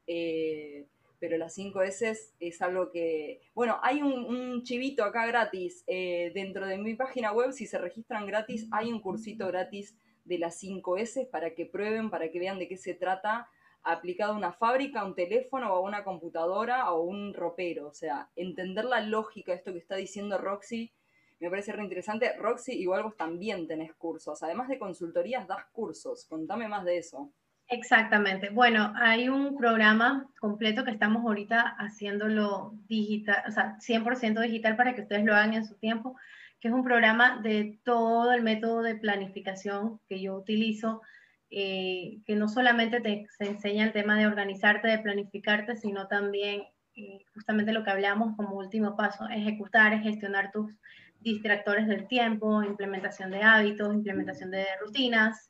Eh, 0.08 0.88
pero 1.20 1.38
las 1.38 1.54
5 1.56 1.82
S 1.82 2.14
es 2.40 2.62
algo 2.62 2.92
que... 2.92 3.42
Bueno, 3.54 3.80
hay 3.82 4.02
un, 4.02 4.64
chivito 4.64 5.04
acá 5.04 5.26
gratis. 5.26 5.84
Eh, 5.88 6.32
dentro 6.34 6.68
de 6.68 6.78
mi 6.78 6.94
página 6.96 7.32
web, 7.32 7.52
si 7.52 7.66
se 7.66 7.78
registran 7.78 8.28
gratis, 8.28 8.68
hay 8.72 8.92
un 8.92 9.02
cursito 9.02 9.48
gratis 9.48 9.98
de 10.24 10.38
las 10.38 10.58
5 10.60 10.98
S 10.98 11.26
para 11.32 11.56
que 11.56 11.66
prueben, 11.66 12.10
para 12.10 12.30
que 12.30 12.40
vean 12.40 12.60
de 12.60 12.68
qué 12.68 12.78
se 12.78 12.94
trata 12.94 13.50
aplicado 13.84 14.34
a 14.34 14.38
una 14.38 14.52
fábrica, 14.52 15.02
a 15.02 15.06
un 15.06 15.16
teléfono 15.16 15.72
o 15.72 15.78
a 15.78 15.82
una 15.82 16.04
computadora 16.04 16.92
o 16.92 17.04
un 17.04 17.34
ropero. 17.34 17.88
O 17.88 17.94
sea, 17.94 18.30
entender 18.36 18.86
la 18.86 19.02
lógica 19.02 19.52
de 19.52 19.60
esto 19.60 19.74
que 19.74 19.80
está 19.80 19.96
diciendo 19.96 20.38
Roxy 20.38 20.92
me 21.40 21.50
parece 21.50 21.74
re 21.74 21.84
interesante. 21.84 22.36
Roxy, 22.38 22.74
igual 22.74 23.04
vos 23.04 23.18
también 23.18 23.68
tenés 23.68 23.94
cursos. 23.94 24.42
Además 24.42 24.70
de 24.70 24.80
consultorías, 24.80 25.48
das 25.48 25.66
cursos. 25.72 26.26
Contame 26.26 26.68
más 26.68 26.86
de 26.86 26.98
eso. 26.98 27.32
Exactamente. 27.68 28.50
Bueno, 28.50 28.94
hay 28.96 29.28
un 29.28 29.58
programa 29.58 30.30
completo 30.40 30.84
que 30.84 30.92
estamos 30.92 31.26
ahorita 31.26 31.76
haciéndolo 31.80 32.74
digital, 32.88 33.44
o 33.48 33.52
sea, 33.52 33.78
100% 33.80 34.40
digital 34.42 34.76
para 34.76 34.94
que 34.94 35.02
ustedes 35.02 35.26
lo 35.26 35.34
hagan 35.34 35.56
en 35.56 35.66
su 35.66 35.76
tiempo, 35.76 36.16
que 36.60 36.68
es 36.68 36.74
un 36.74 36.84
programa 36.84 37.40
de 37.42 37.80
todo 37.84 38.34
el 38.34 38.44
método 38.44 38.84
de 38.84 38.96
planificación 38.96 40.00
que 40.08 40.22
yo 40.22 40.36
utilizo, 40.36 41.02
eh, 41.50 42.20
que 42.26 42.36
no 42.36 42.48
solamente 42.48 43.02
te 43.02 43.28
enseña 43.40 43.86
el 43.86 43.94
tema 43.94 44.16
de 44.16 44.28
organizarte, 44.28 44.88
de 44.88 45.00
planificarte, 45.00 45.76
sino 45.76 46.08
también 46.08 46.64
eh, 46.96 47.24
justamente 47.34 47.74
lo 47.74 47.84
que 47.84 47.92
hablamos 47.92 48.36
como 48.38 48.58
último 48.58 48.96
paso, 48.96 49.28
ejecutar, 49.28 50.00
gestionar 50.02 50.52
tus 50.52 50.72
distractores 51.20 51.88
del 51.88 52.08
tiempo, 52.08 52.62
implementación 52.62 53.32
de 53.32 53.42
hábitos, 53.42 53.94
implementación 53.94 54.52
de 54.52 54.66
rutinas 54.80 55.50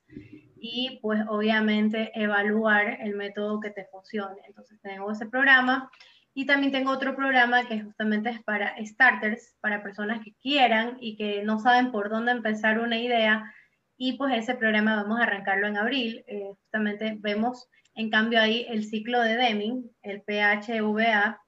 y 0.67 0.97
pues 0.99 1.21
obviamente 1.27 2.11
evaluar 2.15 2.97
el 3.01 3.15
método 3.15 3.59
que 3.59 3.69
te 3.69 3.85
funcione. 3.85 4.41
Entonces 4.47 4.81
tengo 4.81 5.11
ese 5.11 5.27
programa 5.27 5.91
y 6.33 6.47
también 6.47 6.71
tengo 6.71 6.91
otro 6.91 7.15
programa 7.15 7.67
que 7.67 7.81
justamente 7.81 8.31
es 8.31 8.43
para 8.43 8.75
starters, 8.83 9.55
para 9.61 9.83
personas 9.83 10.23
que 10.23 10.33
quieran 10.41 10.97
y 10.99 11.17
que 11.17 11.43
no 11.43 11.59
saben 11.59 11.91
por 11.91 12.09
dónde 12.09 12.31
empezar 12.31 12.79
una 12.79 12.97
idea. 12.97 13.53
Y 13.95 14.13
pues 14.13 14.33
ese 14.33 14.55
programa 14.55 14.95
vamos 14.95 15.19
a 15.19 15.23
arrancarlo 15.23 15.67
en 15.67 15.77
abril. 15.77 16.23
Eh, 16.25 16.49
justamente 16.57 17.15
vemos 17.19 17.69
en 17.93 18.09
cambio 18.09 18.41
ahí 18.41 18.65
el 18.67 18.85
ciclo 18.85 19.21
de 19.21 19.37
Deming, 19.37 19.91
el 20.01 20.23
PHVA. 20.23 21.41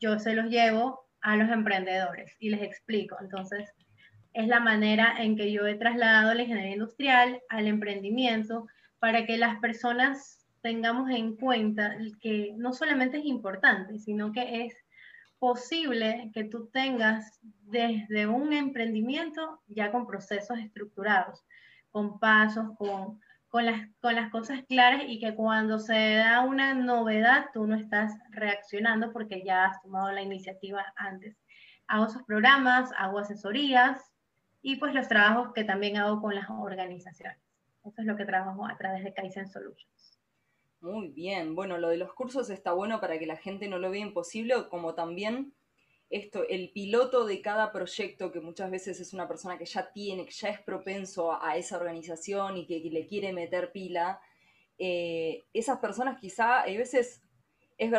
Yo 0.00 0.18
se 0.18 0.34
los 0.34 0.46
llevo 0.46 1.06
a 1.20 1.36
los 1.36 1.48
emprendedores 1.50 2.34
y 2.40 2.50
les 2.50 2.62
explico. 2.62 3.16
Entonces, 3.20 3.72
es 4.36 4.48
la 4.48 4.60
manera 4.60 5.14
en 5.18 5.34
que 5.34 5.50
yo 5.50 5.66
he 5.66 5.76
trasladado 5.76 6.34
la 6.34 6.42
ingeniería 6.42 6.74
industrial 6.74 7.40
al 7.48 7.66
emprendimiento 7.66 8.66
para 8.98 9.24
que 9.24 9.38
las 9.38 9.58
personas 9.60 10.46
tengamos 10.60 11.08
en 11.10 11.36
cuenta 11.36 11.96
que 12.20 12.52
no 12.58 12.74
solamente 12.74 13.16
es 13.16 13.24
importante, 13.24 13.98
sino 13.98 14.32
que 14.32 14.66
es 14.66 14.76
posible 15.38 16.30
que 16.34 16.44
tú 16.44 16.68
tengas 16.68 17.40
desde 17.62 18.26
un 18.26 18.52
emprendimiento 18.52 19.62
ya 19.68 19.90
con 19.90 20.06
procesos 20.06 20.58
estructurados, 20.58 21.42
con 21.90 22.18
pasos, 22.18 22.76
con, 22.76 23.18
con, 23.48 23.64
las, 23.64 23.88
con 24.02 24.14
las 24.14 24.30
cosas 24.30 24.60
claras 24.68 25.04
y 25.06 25.18
que 25.18 25.34
cuando 25.34 25.78
se 25.78 26.16
da 26.16 26.40
una 26.40 26.74
novedad 26.74 27.46
tú 27.54 27.66
no 27.66 27.74
estás 27.74 28.12
reaccionando 28.28 29.14
porque 29.14 29.42
ya 29.46 29.64
has 29.64 29.80
tomado 29.80 30.12
la 30.12 30.20
iniciativa 30.20 30.92
antes. 30.96 31.38
Hago 31.86 32.04
esos 32.04 32.22
programas, 32.24 32.90
hago 32.98 33.20
asesorías 33.20 34.12
y 34.66 34.74
pues 34.74 34.92
los 34.94 35.06
trabajos 35.06 35.52
que 35.54 35.62
también 35.62 35.96
hago 35.96 36.20
con 36.20 36.34
las 36.34 36.50
organizaciones. 36.50 37.38
Eso 37.84 38.00
es 38.00 38.04
lo 38.04 38.16
que 38.16 38.24
trabajo 38.24 38.66
a 38.66 38.76
través 38.76 39.04
de 39.04 39.14
Kaizen 39.14 39.46
Solutions. 39.46 40.18
Muy 40.80 41.06
bien, 41.06 41.54
bueno, 41.54 41.78
lo 41.78 41.88
de 41.88 41.98
los 41.98 42.12
cursos 42.14 42.50
está 42.50 42.72
bueno 42.72 43.00
para 43.00 43.16
que 43.16 43.26
la 43.26 43.36
gente 43.36 43.68
no 43.68 43.78
lo 43.78 43.92
vea 43.92 44.00
imposible, 44.00 44.68
como 44.68 44.96
también 44.96 45.54
esto, 46.10 46.42
el 46.48 46.72
piloto 46.72 47.26
de 47.26 47.40
cada 47.42 47.70
proyecto, 47.70 48.32
que 48.32 48.40
muchas 48.40 48.68
veces 48.72 48.98
es 48.98 49.12
una 49.12 49.28
persona 49.28 49.56
que 49.56 49.66
ya 49.66 49.92
tiene, 49.92 50.24
que 50.24 50.32
ya 50.32 50.48
es 50.48 50.60
propenso 50.60 51.40
a, 51.40 51.56
esa 51.56 51.76
organización 51.76 52.56
y 52.56 52.66
que, 52.66 52.80
le 52.90 53.06
quiere 53.06 53.32
meter 53.32 53.70
pila, 53.70 54.20
eh, 54.78 55.44
esas 55.52 55.78
personas 55.78 56.18
quizá, 56.18 56.62
a 56.62 56.66
veces 56.66 57.22
es, 57.78 57.92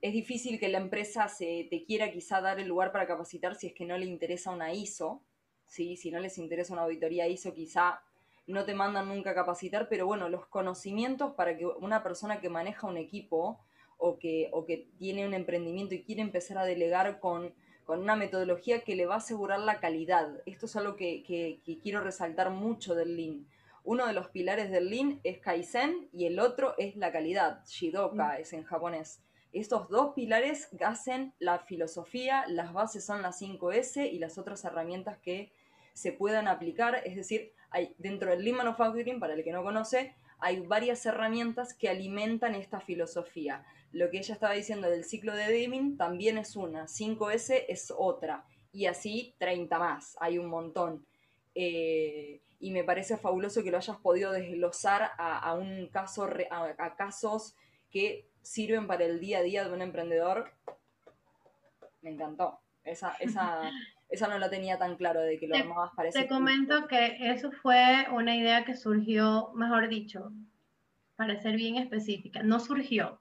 es, 0.00 0.12
difícil 0.14 0.58
que 0.58 0.68
la 0.70 0.78
empresa 0.78 1.28
se, 1.28 1.66
te 1.68 1.84
quiera 1.84 2.10
quizá 2.10 2.40
dar 2.40 2.58
el 2.58 2.68
lugar 2.68 2.92
para 2.92 3.06
capacitar 3.06 3.56
si 3.56 3.66
es 3.66 3.74
que 3.74 3.84
no 3.84 3.98
le 3.98 4.06
interesa 4.06 4.52
una 4.52 4.72
ISO, 4.72 5.22
¿sí? 5.68 5.96
si 5.96 6.10
no 6.10 6.18
les 6.18 6.38
interesa 6.38 6.72
una 6.72 6.82
auditoría 6.82 7.28
ISO, 7.28 7.54
quizá 7.54 8.02
no 8.48 8.64
te 8.64 8.74
mandan 8.74 9.08
nunca 9.08 9.30
a 9.30 9.34
capacitar, 9.34 9.88
pero 9.88 10.06
bueno, 10.06 10.28
los 10.28 10.46
conocimientos 10.46 11.34
para 11.34 11.56
que 11.56 11.66
una 11.66 12.02
persona 12.02 12.40
que 12.40 12.48
maneja 12.48 12.86
un 12.86 12.96
equipo 12.96 13.60
o 13.98 14.18
que, 14.18 14.48
o 14.52 14.64
que 14.64 14.88
tiene 14.98 15.26
un 15.26 15.34
emprendimiento 15.34 15.94
y 15.94 16.02
quiere 16.02 16.22
empezar 16.22 16.58
a 16.58 16.64
delegar 16.64 17.20
con, 17.20 17.54
una 17.86 18.16
metodología 18.16 18.82
que 18.82 18.96
le 18.96 19.06
va 19.06 19.14
a 19.14 19.18
asegurar 19.18 19.60
la 19.60 19.80
calidad. 19.80 20.42
Esto 20.44 20.66
es 20.66 20.76
algo 20.76 20.94
que, 20.96 21.60
quiero 21.82 22.02
resaltar 22.02 22.50
mucho 22.50 22.94
del 22.94 23.16
Lean. 23.16 23.46
Uno 23.82 24.06
de 24.06 24.12
los 24.12 24.28
pilares 24.28 24.70
del 24.70 24.90
Lean 24.90 25.20
es 25.24 25.38
Kaizen 25.38 26.08
y 26.12 26.26
el 26.26 26.38
otro 26.38 26.74
es 26.76 26.96
la 26.96 27.10
calidad, 27.12 27.64
Shidoka 27.66 28.34
mm. 28.34 28.40
es 28.40 28.52
en 28.52 28.64
japonés. 28.64 29.22
Estos 29.52 29.88
dos 29.88 30.12
pilares 30.12 30.68
hacen 30.84 31.32
la 31.38 31.60
filosofía, 31.60 32.44
las 32.48 32.74
bases 32.74 33.06
son 33.06 33.22
las 33.22 33.40
5S 33.40 34.12
y 34.12 34.18
las 34.18 34.36
otras 34.36 34.62
herramientas 34.66 35.16
que 35.18 35.50
se 35.98 36.12
puedan 36.12 36.46
aplicar, 36.46 37.02
es 37.04 37.16
decir, 37.16 37.52
hay, 37.70 37.92
dentro 37.98 38.30
del 38.30 38.44
Lean 38.44 38.56
Manufacturing, 38.56 39.18
para 39.18 39.34
el 39.34 39.42
que 39.42 39.50
no 39.50 39.64
conoce, 39.64 40.14
hay 40.38 40.60
varias 40.60 41.04
herramientas 41.04 41.74
que 41.74 41.88
alimentan 41.88 42.54
esta 42.54 42.78
filosofía. 42.78 43.64
Lo 43.90 44.08
que 44.08 44.18
ella 44.18 44.34
estaba 44.34 44.54
diciendo 44.54 44.88
del 44.88 45.04
ciclo 45.04 45.34
de 45.34 45.50
Deming 45.50 45.96
también 45.96 46.38
es 46.38 46.54
una, 46.54 46.84
5S 46.84 47.64
es 47.66 47.92
otra, 47.96 48.44
y 48.72 48.86
así 48.86 49.34
30 49.38 49.76
más, 49.78 50.16
hay 50.20 50.38
un 50.38 50.46
montón. 50.46 51.04
Eh, 51.56 52.42
y 52.60 52.70
me 52.70 52.84
parece 52.84 53.16
fabuloso 53.16 53.64
que 53.64 53.72
lo 53.72 53.78
hayas 53.78 53.96
podido 53.96 54.30
desglosar 54.30 55.10
a, 55.18 55.52
un 55.54 55.88
caso, 55.88 56.28
a, 56.50 56.96
casos 56.96 57.56
que 57.90 58.28
sirven 58.42 58.86
para 58.86 59.04
el 59.04 59.18
día 59.18 59.38
a 59.38 59.42
día 59.42 59.64
de 59.64 59.72
un 59.72 59.82
emprendedor. 59.82 60.52
Me 62.02 62.10
encantó. 62.10 62.60
Esa, 62.84 63.16
esa, 63.18 63.70
esa 64.08 64.28
no 64.28 64.38
la 64.38 64.48
tenía 64.48 64.78
tan 64.78 64.96
claro 64.96 65.20
de 65.20 65.38
que 65.38 65.48
lo 65.48 65.56
armabas 65.56 65.90
para 65.94 66.10
Te 66.10 66.28
comento 66.28 66.86
que 66.88 67.16
eso 67.20 67.50
fue 67.50 68.06
una 68.12 68.36
idea 68.36 68.64
que 68.64 68.74
surgió, 68.74 69.50
mejor 69.54 69.88
dicho, 69.88 70.32
para 71.16 71.40
ser 71.40 71.56
bien 71.56 71.76
específica, 71.76 72.42
no 72.42 72.60
surgió, 72.60 73.20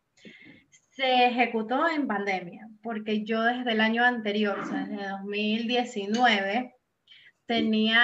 se 0.91 1.27
ejecutó 1.27 1.87
en 1.89 2.07
pandemia, 2.07 2.67
porque 2.81 3.23
yo 3.23 3.43
desde 3.43 3.71
el 3.71 3.81
año 3.81 4.03
anterior, 4.03 4.59
o 4.59 4.65
sea, 4.65 4.85
desde 4.85 5.09
2019, 5.09 6.73
tenía 7.45 8.01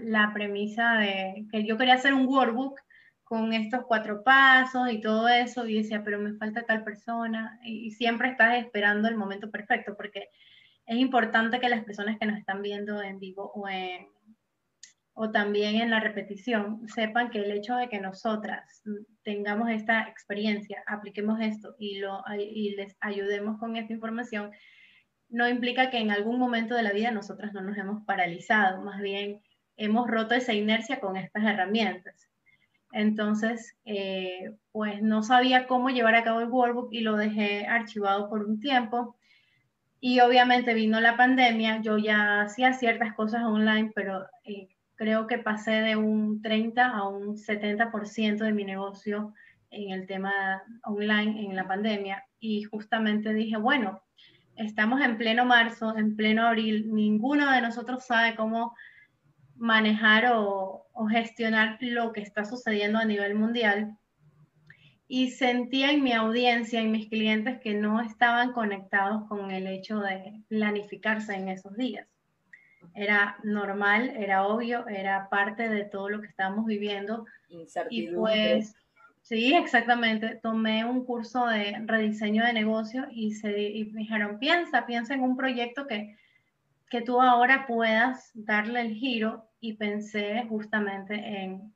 la 0.00 0.32
premisa 0.32 0.94
de 0.94 1.46
que 1.50 1.64
yo 1.64 1.76
quería 1.76 1.94
hacer 1.94 2.14
un 2.14 2.26
workbook 2.26 2.80
con 3.24 3.52
estos 3.52 3.84
cuatro 3.86 4.22
pasos 4.22 4.90
y 4.92 5.00
todo 5.00 5.28
eso, 5.28 5.66
y 5.66 5.74
decía, 5.74 6.02
pero 6.04 6.18
me 6.18 6.34
falta 6.34 6.66
tal 6.66 6.84
persona, 6.84 7.58
y 7.64 7.90
siempre 7.92 8.28
estás 8.28 8.58
esperando 8.58 9.08
el 9.08 9.16
momento 9.16 9.50
perfecto, 9.50 9.96
porque 9.96 10.28
es 10.86 10.96
importante 10.96 11.60
que 11.60 11.68
las 11.68 11.84
personas 11.84 12.18
que 12.18 12.26
nos 12.26 12.38
están 12.38 12.62
viendo 12.62 13.02
en 13.02 13.18
vivo 13.18 13.52
o, 15.14 15.30
también 15.30 15.76
en 15.76 15.90
la 15.90 16.00
repetición 16.00 16.88
sepan 16.88 17.30
que 17.30 17.38
el 17.38 17.52
hecho 17.52 17.76
de 17.76 17.88
que 17.88 18.00
nosotras 18.00 18.82
tengamos 19.22 19.70
esta 19.70 20.08
experiencia, 20.08 20.82
apliquemos 20.86 21.40
esto 21.40 21.76
y 21.78 22.74
les 22.74 22.96
ayudemos 23.00 23.58
con 23.58 23.76
esta 23.76 23.92
información, 23.92 24.50
no 25.28 25.48
implica 25.48 25.90
que 25.90 25.98
en 25.98 26.10
algún 26.10 26.38
momento 26.38 26.74
de 26.74 26.82
la 26.82 26.92
vida 26.92 27.10
nosotras 27.10 27.52
no 27.52 27.60
nos 27.60 27.78
hemos 27.78 28.04
paralizado, 28.04 28.82
más 28.82 29.00
bien 29.00 29.40
hemos 29.76 30.08
roto 30.08 30.34
esa 30.34 30.52
inercia 30.52 31.00
con 31.00 31.16
estas 31.16 31.44
herramientas. 31.44 32.28
Entonces, 32.92 33.76
eh, 33.84 34.54
pues 34.70 35.02
no 35.02 35.24
sabía 35.24 35.66
cómo 35.66 35.90
llevar 35.90 36.14
a 36.14 36.22
cabo 36.22 36.40
el 36.40 36.48
workbook 36.48 36.92
y 36.92 37.00
lo 37.00 37.16
dejé 37.16 37.66
archivado 37.66 38.28
por 38.28 38.44
un 38.44 38.60
tiempo 38.60 39.16
y 40.06 40.20
obviamente 40.20 40.74
vino 40.74 41.00
la 41.00 41.16
pandemia, 41.16 41.80
yo 41.80 41.96
ya 41.96 42.42
hacía 42.42 42.74
ciertas 42.74 43.14
cosas 43.14 43.42
online, 43.44 43.90
pero 43.94 44.26
eh, 44.44 44.68
creo 44.96 45.26
que 45.26 45.38
pasé 45.38 45.80
de 45.80 45.96
un 45.96 46.42
30 46.42 46.86
a 46.86 47.08
un 47.08 47.38
70% 47.38 48.44
de 48.44 48.52
mi 48.52 48.64
negocio 48.64 49.32
en 49.70 49.92
el 49.92 50.06
tema 50.06 50.62
online 50.82 51.46
en 51.46 51.56
la 51.56 51.66
pandemia. 51.66 52.22
Y 52.38 52.64
justamente 52.64 53.32
dije, 53.32 53.56
bueno, 53.56 54.02
estamos 54.56 55.00
en 55.00 55.16
pleno 55.16 55.46
marzo, 55.46 55.96
en 55.96 56.16
pleno 56.16 56.48
abril, 56.48 56.92
ninguno 56.92 57.50
de 57.50 57.62
nosotros 57.62 58.04
sabe 58.04 58.34
cómo 58.36 58.76
manejar 59.56 60.34
o, 60.34 60.86
o 60.92 61.06
gestionar 61.06 61.78
lo 61.80 62.12
que 62.12 62.20
está 62.20 62.44
sucediendo 62.44 62.98
a 62.98 63.06
nivel 63.06 63.36
mundial 63.36 63.96
y 65.06 65.30
sentía 65.30 65.90
en 65.90 66.02
mi 66.02 66.12
audiencia, 66.12 66.80
y 66.80 66.88
mis 66.88 67.08
clientes, 67.08 67.60
que 67.60 67.74
no 67.74 68.00
estaban 68.00 68.52
conectados 68.52 69.28
con 69.28 69.50
el 69.50 69.66
hecho 69.66 70.00
de 70.00 70.40
planificarse 70.48 71.34
en 71.34 71.48
esos 71.48 71.76
días. 71.76 72.08
Era 72.94 73.38
normal, 73.42 74.14
era 74.16 74.46
obvio, 74.46 74.86
era 74.88 75.28
parte 75.28 75.68
de 75.68 75.84
todo 75.84 76.08
lo 76.08 76.20
que 76.20 76.28
estábamos 76.28 76.64
viviendo. 76.66 77.26
Y 77.90 78.08
pues, 78.08 78.74
sí, 79.22 79.54
exactamente. 79.54 80.36
Tomé 80.42 80.84
un 80.84 81.04
curso 81.04 81.46
de 81.46 81.76
rediseño 81.84 82.44
de 82.44 82.52
negocio 82.52 83.06
y, 83.10 83.32
se, 83.34 83.60
y 83.60 83.86
me 83.86 84.00
dijeron, 84.00 84.38
piensa, 84.38 84.86
piensa 84.86 85.14
en 85.14 85.22
un 85.22 85.36
proyecto 85.36 85.86
que, 85.86 86.16
que 86.88 87.02
tú 87.02 87.20
ahora 87.20 87.66
puedas 87.66 88.30
darle 88.34 88.80
el 88.80 88.94
giro 88.94 89.50
y 89.60 89.74
pensé 89.74 90.44
justamente 90.48 91.14
en 91.14 91.73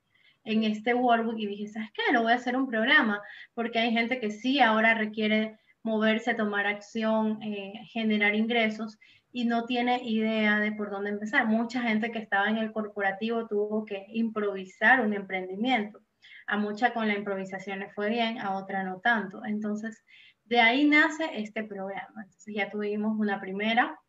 en 0.49 0.65
este 0.65 0.95
workbook 0.95 1.39
y 1.39 1.47
dije, 1.47 1.69
¿sabes 1.69 1.91
qué? 1.93 2.13
Lo 2.13 2.23
voy 2.23 2.33
a 2.33 2.37
hacer 2.37 2.57
un 2.57 2.69
programa, 2.69 3.21
porque 3.55 3.79
hay 3.79 3.93
gente 3.93 4.19
que 4.19 4.31
sí 4.31 4.61
ahora 4.61 4.95
requiere 4.95 5.59
moverse, 5.83 6.35
tomar 6.35 6.67
acción, 6.67 7.43
eh, 7.43 7.75
generar 7.93 8.35
ingresos 8.35 8.99
y 9.31 9.45
no 9.45 9.67
tiene 9.67 10.03
idea 10.03 10.59
de 10.59 10.73
por 10.73 10.91
dónde 10.91 11.11
empezar. 11.11 11.47
Mucha 11.47 11.83
gente 11.83 12.11
que 12.11 12.19
estaba 12.19 12.49
en 12.49 12.57
el 12.57 12.73
corporativo 12.73 13.47
tuvo 13.47 13.85
que 13.85 14.07
improvisar 14.09 15.01
un 15.01 15.13
emprendimiento. 15.13 16.01
A 16.47 16.57
mucha 16.57 16.95
con 16.95 17.09
la 17.09 17.15
improvisación 17.15 17.81
le 17.81 17.91
fue 17.91 18.09
bien, 18.09 18.39
a 18.39 18.57
otra 18.57 18.83
no 18.85 19.01
tanto. 19.01 19.45
Entonces, 19.45 20.03
de 20.45 20.61
ahí 20.61 20.87
nace 20.87 21.25
este 21.35 21.63
programa. 21.63 22.23
Entonces, 22.23 22.55
ya 22.55 22.71
tuvimos 22.71 23.19
una 23.19 23.39
primera, 23.39 24.01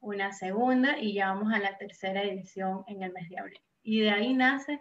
una 0.00 0.32
segunda 0.32 0.98
y 0.98 1.14
ya 1.14 1.28
vamos 1.32 1.52
a 1.52 1.60
la 1.60 1.78
tercera 1.78 2.24
edición 2.24 2.82
en 2.88 3.04
el 3.04 3.12
mes 3.12 3.28
de 3.28 3.38
abril. 3.38 3.60
Y 3.84 4.00
de 4.00 4.10
ahí 4.10 4.34
nace 4.34 4.80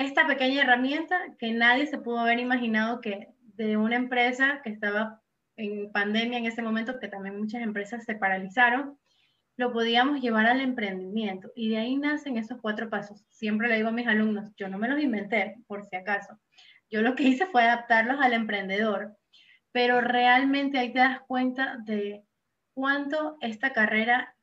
esta 0.00 0.26
pequeña 0.26 0.62
herramienta 0.62 1.36
que 1.38 1.52
nadie 1.52 1.86
se 1.86 1.98
pudo 1.98 2.20
haber 2.20 2.38
imaginado 2.38 3.00
que 3.00 3.28
de 3.54 3.76
una 3.76 3.96
empresa 3.96 4.60
que 4.64 4.70
estaba 4.70 5.20
en 5.56 5.92
pandemia 5.92 6.38
en 6.38 6.46
ese 6.46 6.62
momento, 6.62 6.98
que 6.98 7.08
también 7.08 7.38
muchas 7.38 7.62
empresas 7.62 8.04
se 8.04 8.14
paralizaron, 8.14 8.98
lo 9.56 9.72
podíamos 9.72 10.22
llevar 10.22 10.46
al 10.46 10.62
emprendimiento. 10.62 11.52
Y 11.54 11.68
de 11.68 11.78
ahí 11.78 11.96
nacen 11.96 12.38
esos 12.38 12.58
cuatro 12.62 12.88
pasos. 12.88 13.22
Siempre 13.28 13.68
le 13.68 13.76
digo 13.76 13.88
a 13.88 13.92
mis 13.92 14.06
alumnos, 14.06 14.50
yo 14.56 14.68
no 14.68 14.78
me 14.78 14.88
los 14.88 15.00
inventé, 15.00 15.56
por 15.66 15.84
si 15.84 15.96
acaso. 15.96 16.38
Yo 16.90 17.02
lo 17.02 17.14
que 17.14 17.24
hice 17.24 17.46
fue 17.46 17.64
adaptarlos 17.64 18.18
al 18.20 18.32
emprendedor, 18.32 19.18
pero 19.70 20.00
realmente 20.00 20.78
ahí 20.78 20.92
te 20.92 21.00
das 21.00 21.20
cuenta 21.28 21.76
de 21.84 22.24
cuánto 22.72 23.36
esta 23.42 23.74
carrera 23.74 24.34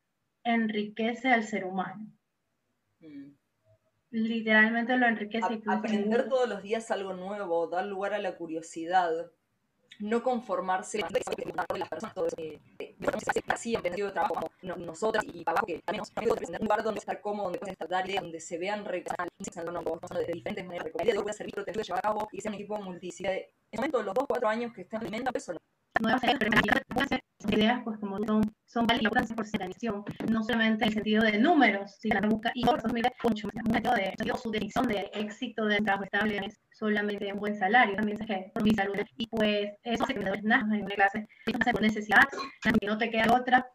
enriquece 0.44 1.30
al 1.30 1.44
ser 1.44 1.66
humano. 1.66 2.06
Mm 3.00 3.37
literalmente 4.12 4.98
lo 4.98 5.06
enriquece. 5.06 5.62
aprender 5.68 6.30
todos 6.30 6.48
los 6.48 6.64
días 6.64 6.90
algo 6.92 7.14
nuevo, 7.14 7.68
dar 7.68 7.86
lugar 7.86 8.14
a 8.14 8.20
la 8.20 8.36
curiosidad. 8.36 9.32
no 10.00 10.22
conformarse 10.22 11.00
con 11.02 11.80
las 11.80 11.90
personas, 11.90 12.14
todo 12.14 12.28
eso. 12.28 12.38
Así 13.48 13.74
en 13.74 13.82
sentido 13.82 14.08
de 14.08 14.14
trabajo, 14.14 14.36
como 14.36 14.76
nosotras 14.78 15.24
y 15.26 15.44
para 15.44 15.54
abajo, 15.54 15.66
que 15.66 15.80
también 15.80 16.02
nos 16.02 16.12
un 16.60 16.68
lugar 16.68 16.84
donde 16.84 17.00
estar 17.00 17.20
cómodo, 17.22 17.46
donde 17.46 17.60
puedan 17.60 17.74
estar 17.74 17.88
ideas, 18.08 18.22
donde 18.22 18.40
se 18.40 18.58
vean 18.58 18.86
de 20.28 20.34
diferentes 20.34 20.66
maneras, 20.66 20.92
de 20.94 21.14
voy 21.24 21.30
a 21.30 21.34
servir, 21.34 21.56
proteger, 21.56 21.84
llevar 21.84 22.00
a 22.00 22.02
cabo 22.10 22.30
y 22.32 22.42
sea 22.42 22.52
un 22.52 22.56
equipo 22.56 22.78
multicidad. 22.84 23.34
En 23.34 23.48
el 23.72 23.80
momento 23.80 23.98
de 23.98 24.04
los 24.04 24.14
dos, 24.14 24.26
cuatro 24.28 24.48
años 24.48 24.72
que 24.74 24.82
eso 25.38 25.54
nuevas 26.02 26.22
ideas, 27.50 27.82
pues 27.84 28.00
como 28.00 28.18
son, 28.26 28.42
son 28.66 28.88
válidas 28.88 29.12
por 29.12 29.46
organización, 29.46 30.04
no 30.30 30.44
solamente 30.44 30.84
en 30.84 30.90
el 30.90 30.94
sentido 30.94 31.24
de 31.24 31.38
números, 31.38 31.96
sino 32.00 32.20
que 32.20 32.28
busca 32.28 32.52
y 32.54 32.66
por 32.66 32.82
mucho 33.24 33.48
de, 33.50 34.14
su 34.42 34.52
definición 34.52 34.88
de 34.88 35.10
éxito 35.14 35.66
de 35.66 35.78
trabajo 35.78 36.04
estable 36.06 36.42
es 36.46 36.60
solamente 36.72 37.32
un 37.32 37.40
buen 37.40 37.58
salario, 37.58 37.96
también 37.96 38.18
que 38.18 38.52
por 38.54 38.64
mi 38.64 38.72
salud, 38.72 38.96
y 39.18 39.28
pues 39.28 39.72
eso 39.84 40.06
se 40.06 40.14
quedó 40.14 40.34
en 40.34 40.46
una 40.46 40.86
clase, 40.96 41.28
por 41.72 41.82
necesidad, 41.82 42.24
que 42.62 42.86
no 42.86 42.98
te 42.98 43.10
queda 43.10 43.34
otra, 43.34 43.68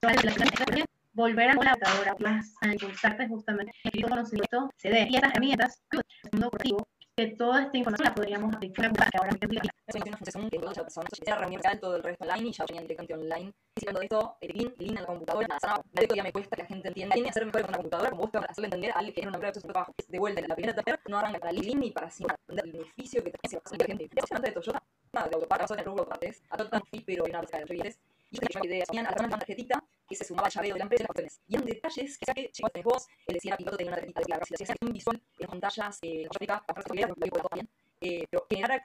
volver 1.15 1.51
a 1.51 1.55
la 1.55 1.73
computadora, 1.73 2.15
más 2.21 2.55
a 2.63 2.69
impulsarte 2.69 3.29
justamente 3.29 3.73
el 3.85 4.03
conocimiento, 4.03 4.71
se 4.77 4.89
dé, 4.91 5.07
y 5.11 5.17
esas 5.17 5.31
herramientas, 5.31 5.83
el 5.91 6.01
mundo 6.33 6.51
corporativo, 6.51 6.89
que 7.17 7.27
toda 7.29 7.63
esta 7.63 7.77
información 7.77 8.09
la 8.09 8.15
podríamos 8.15 8.55
aplicar 8.55 8.93
para 8.93 9.11
que 9.11 9.19
ahora 9.19 9.31
es 9.31 10.03
una 10.03 10.17
función 10.17 10.49
que 10.49 10.59
todas 10.59 10.77
las 10.77 10.85
personas 10.85 11.11
se 11.13 11.35
reunir 11.35 11.61
todo 11.81 11.97
el 11.97 12.03
resto 12.03 12.25
online 12.25 12.49
y 12.49 12.53
ya 12.53 12.65
venían 12.65 12.85
directamente 12.85 13.15
online. 13.15 13.53
Y 13.77 13.85
de 13.85 14.05
esto, 14.05 14.37
el 14.41 14.57
link, 14.57 14.73
el 14.79 14.87
link 14.87 14.97
en 14.97 15.03
la 15.03 15.07
computadora, 15.07 15.49
nada, 15.49 15.83
nadie 15.93 16.09
todavía 16.09 16.23
me 16.23 16.33
cuesta 16.33 16.57
que 16.57 16.63
la 16.63 16.69
gente 16.69 16.89
entienda. 16.89 17.15
Tiene 17.15 17.27
que 17.27 17.31
hacer 17.31 17.47
mejor 17.47 17.63
con 17.63 17.71
la 17.73 17.77
computadora, 17.77 18.11
como 18.11 18.23
vos 18.23 18.31
para 18.31 18.47
hacerle 18.47 18.67
entender 18.67 18.91
a 18.93 18.95
alguien 18.95 19.15
que 19.15 19.21
es 19.21 19.27
una 19.27 19.37
empresa 19.37 19.61
de 19.61 19.69
trabajo. 19.69 19.95
De 20.09 20.19
vuelta 20.19 20.41
en 20.41 20.49
la 20.49 20.55
primera 20.55 20.81
etapa, 20.81 21.01
no 21.09 21.19
arranca 21.19 21.39
para 21.39 21.51
el 21.51 21.57
link 21.57 21.77
ni 21.77 21.91
para 21.91 22.09
entender 22.09 22.65
el 22.65 22.73
beneficio 22.73 23.25
que 23.25 23.33
hace 23.43 23.77
la 23.79 23.85
gente. 23.85 24.09
Antes 24.31 24.41
de 24.41 24.53
Toyota, 24.53 24.83
nada, 25.13 25.29
de 25.29 25.35
autopar, 25.35 25.61
vas 25.61 25.71
a 25.71 25.75
tener 25.75 25.87
rubro 25.87 26.09
partes, 26.09 26.43
a 26.49 26.57
todo 26.57 26.81
fee, 26.91 27.03
pero 27.05 27.25
hay 27.25 27.31
una 27.31 27.43
de. 27.43 27.99
Y 28.33 28.37
yo 28.37 28.47
tenía 28.49 28.75
ideas, 28.75 28.89
tenían 28.89 29.07
a 29.07 29.11
la 29.11 29.29
tarjetita 29.29 29.85
que 30.09 30.17
se 30.17 30.25
sumaba 30.25 30.47
al 30.49 30.53
llaveo 30.53 30.73
de 30.73 30.79
la 30.79 30.85
empresa 30.85 31.05
y 31.05 31.07
las. 31.23 31.41
Y 31.47 31.55
eran 31.55 31.67
detalles 31.67 32.19
que 32.19 32.25
saqué, 32.25 32.51
chicos, 32.51 32.73
tenés 32.73 32.85
vos, 32.85 33.07
el 33.27 33.35
decir 33.35 33.53
a 33.53 33.57
piloto 33.57 33.77
tenía 33.77 33.91
una 33.93 33.97
tarjetita 33.97 34.21
de 34.21 34.27
claro, 34.27 34.45
si 34.47 34.55
hacías 34.55 34.79
un 34.81 34.93
visual 34.93 35.17
en 35.17 35.23
las 35.39 35.51
pantallas, 35.51 35.99
eh, 36.03 36.25
la 36.25 36.75
frase 36.75 36.91
que 36.91 37.07
lo 37.07 37.15
que 37.15 37.31
bien 37.55 37.69
eh, 38.01 38.27
pero 38.29 38.47
generar 38.49 38.85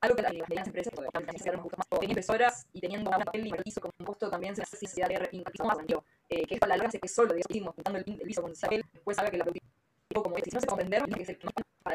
algo 0.00 0.16
que 0.16 0.22
las 0.22 0.32
medianas 0.32 0.66
empresas 0.66 0.94
también 1.12 1.38
se 1.38 1.50
un 1.50 1.62
poco 1.62 1.76
más 1.76 1.86
teniendo 1.88 2.10
impresoras 2.10 2.66
y 2.72 2.80
teniendo 2.80 3.10
un 3.10 3.18
papel 3.18 3.46
impreso 3.46 3.80
con 3.82 3.90
un 3.98 4.06
costo 4.06 4.30
también 4.30 4.56
se 4.56 4.62
hace 4.62 4.76
si 4.78 5.00
de 5.00 5.28
impacto 5.32 5.64
más 5.64 5.78
eh, 6.30 6.46
que 6.46 6.54
esto 6.54 6.64
a 6.64 6.68
la 6.68 6.76
larga 6.76 6.88
hace 6.88 6.98
que 6.98 7.08
solo, 7.08 7.34
digamos, 7.34 7.74
juntando 7.74 7.98
el, 7.98 8.04
viso 8.24 8.40
con 8.40 8.50
el 8.50 8.56
papel, 8.56 8.84
después 8.92 9.18
haga 9.18 9.30
que 9.30 9.38
la 9.38 9.44
como 10.14 10.36
este, 10.36 10.50
si 10.50 10.54
no 10.56 10.60
se 10.60 10.66
comprender, 10.66 11.04
que 11.04 11.22
es 11.22 11.28
el 11.28 11.38
que 11.38 11.46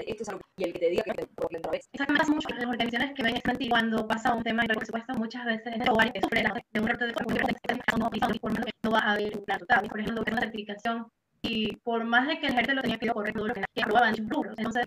esto 0.05 0.23
es 0.23 0.29
algo 0.29 0.41
y 0.57 0.63
el 0.63 0.73
que 0.73 0.79
te 0.79 0.89
diga 0.89 1.03
que 1.03 1.27
por 1.27 1.49
dentro 1.51 1.71
vez. 1.71 1.87
Exactamente, 1.91 2.21
pasa 2.21 2.33
mucho 2.33 2.49
las 2.49 2.65
organizaciones 2.65 3.13
que 3.13 3.23
ven 3.23 3.35
este 3.37 3.69
cuando 3.69 4.07
pasa 4.07 4.33
un 4.33 4.43
tema 4.43 4.63
de 4.63 4.75
presupuesto, 4.75 5.13
muchas 5.15 5.45
veces 5.45 5.73
es 5.75 5.85
igual 5.85 6.11
que 6.11 6.43
la 6.43 6.53
de 6.71 6.79
un 6.79 6.87
reto 6.87 7.05
de 7.05 7.13
que 7.13 8.71
no 8.83 8.91
va 8.91 8.99
a 8.99 9.11
haber 9.13 9.37
un 9.37 9.45
plan 9.45 9.59
total. 9.59 9.87
Por 9.87 9.99
ejemplo, 9.99 10.23
una 10.27 10.41
certificación 10.41 11.07
y 11.41 11.75
por 11.77 12.03
más 12.03 12.27
de 12.27 12.39
que 12.39 12.47
el 12.47 12.53
gente 12.53 12.73
lo 12.73 12.81
tenía 12.81 12.97
que 12.97 13.07
correcto, 13.09 13.45
lo 13.45 13.53
que 13.53 13.81
aprobaban 13.81 14.15
sus 14.15 14.27
rubros. 14.27 14.55
Entonces, 14.57 14.85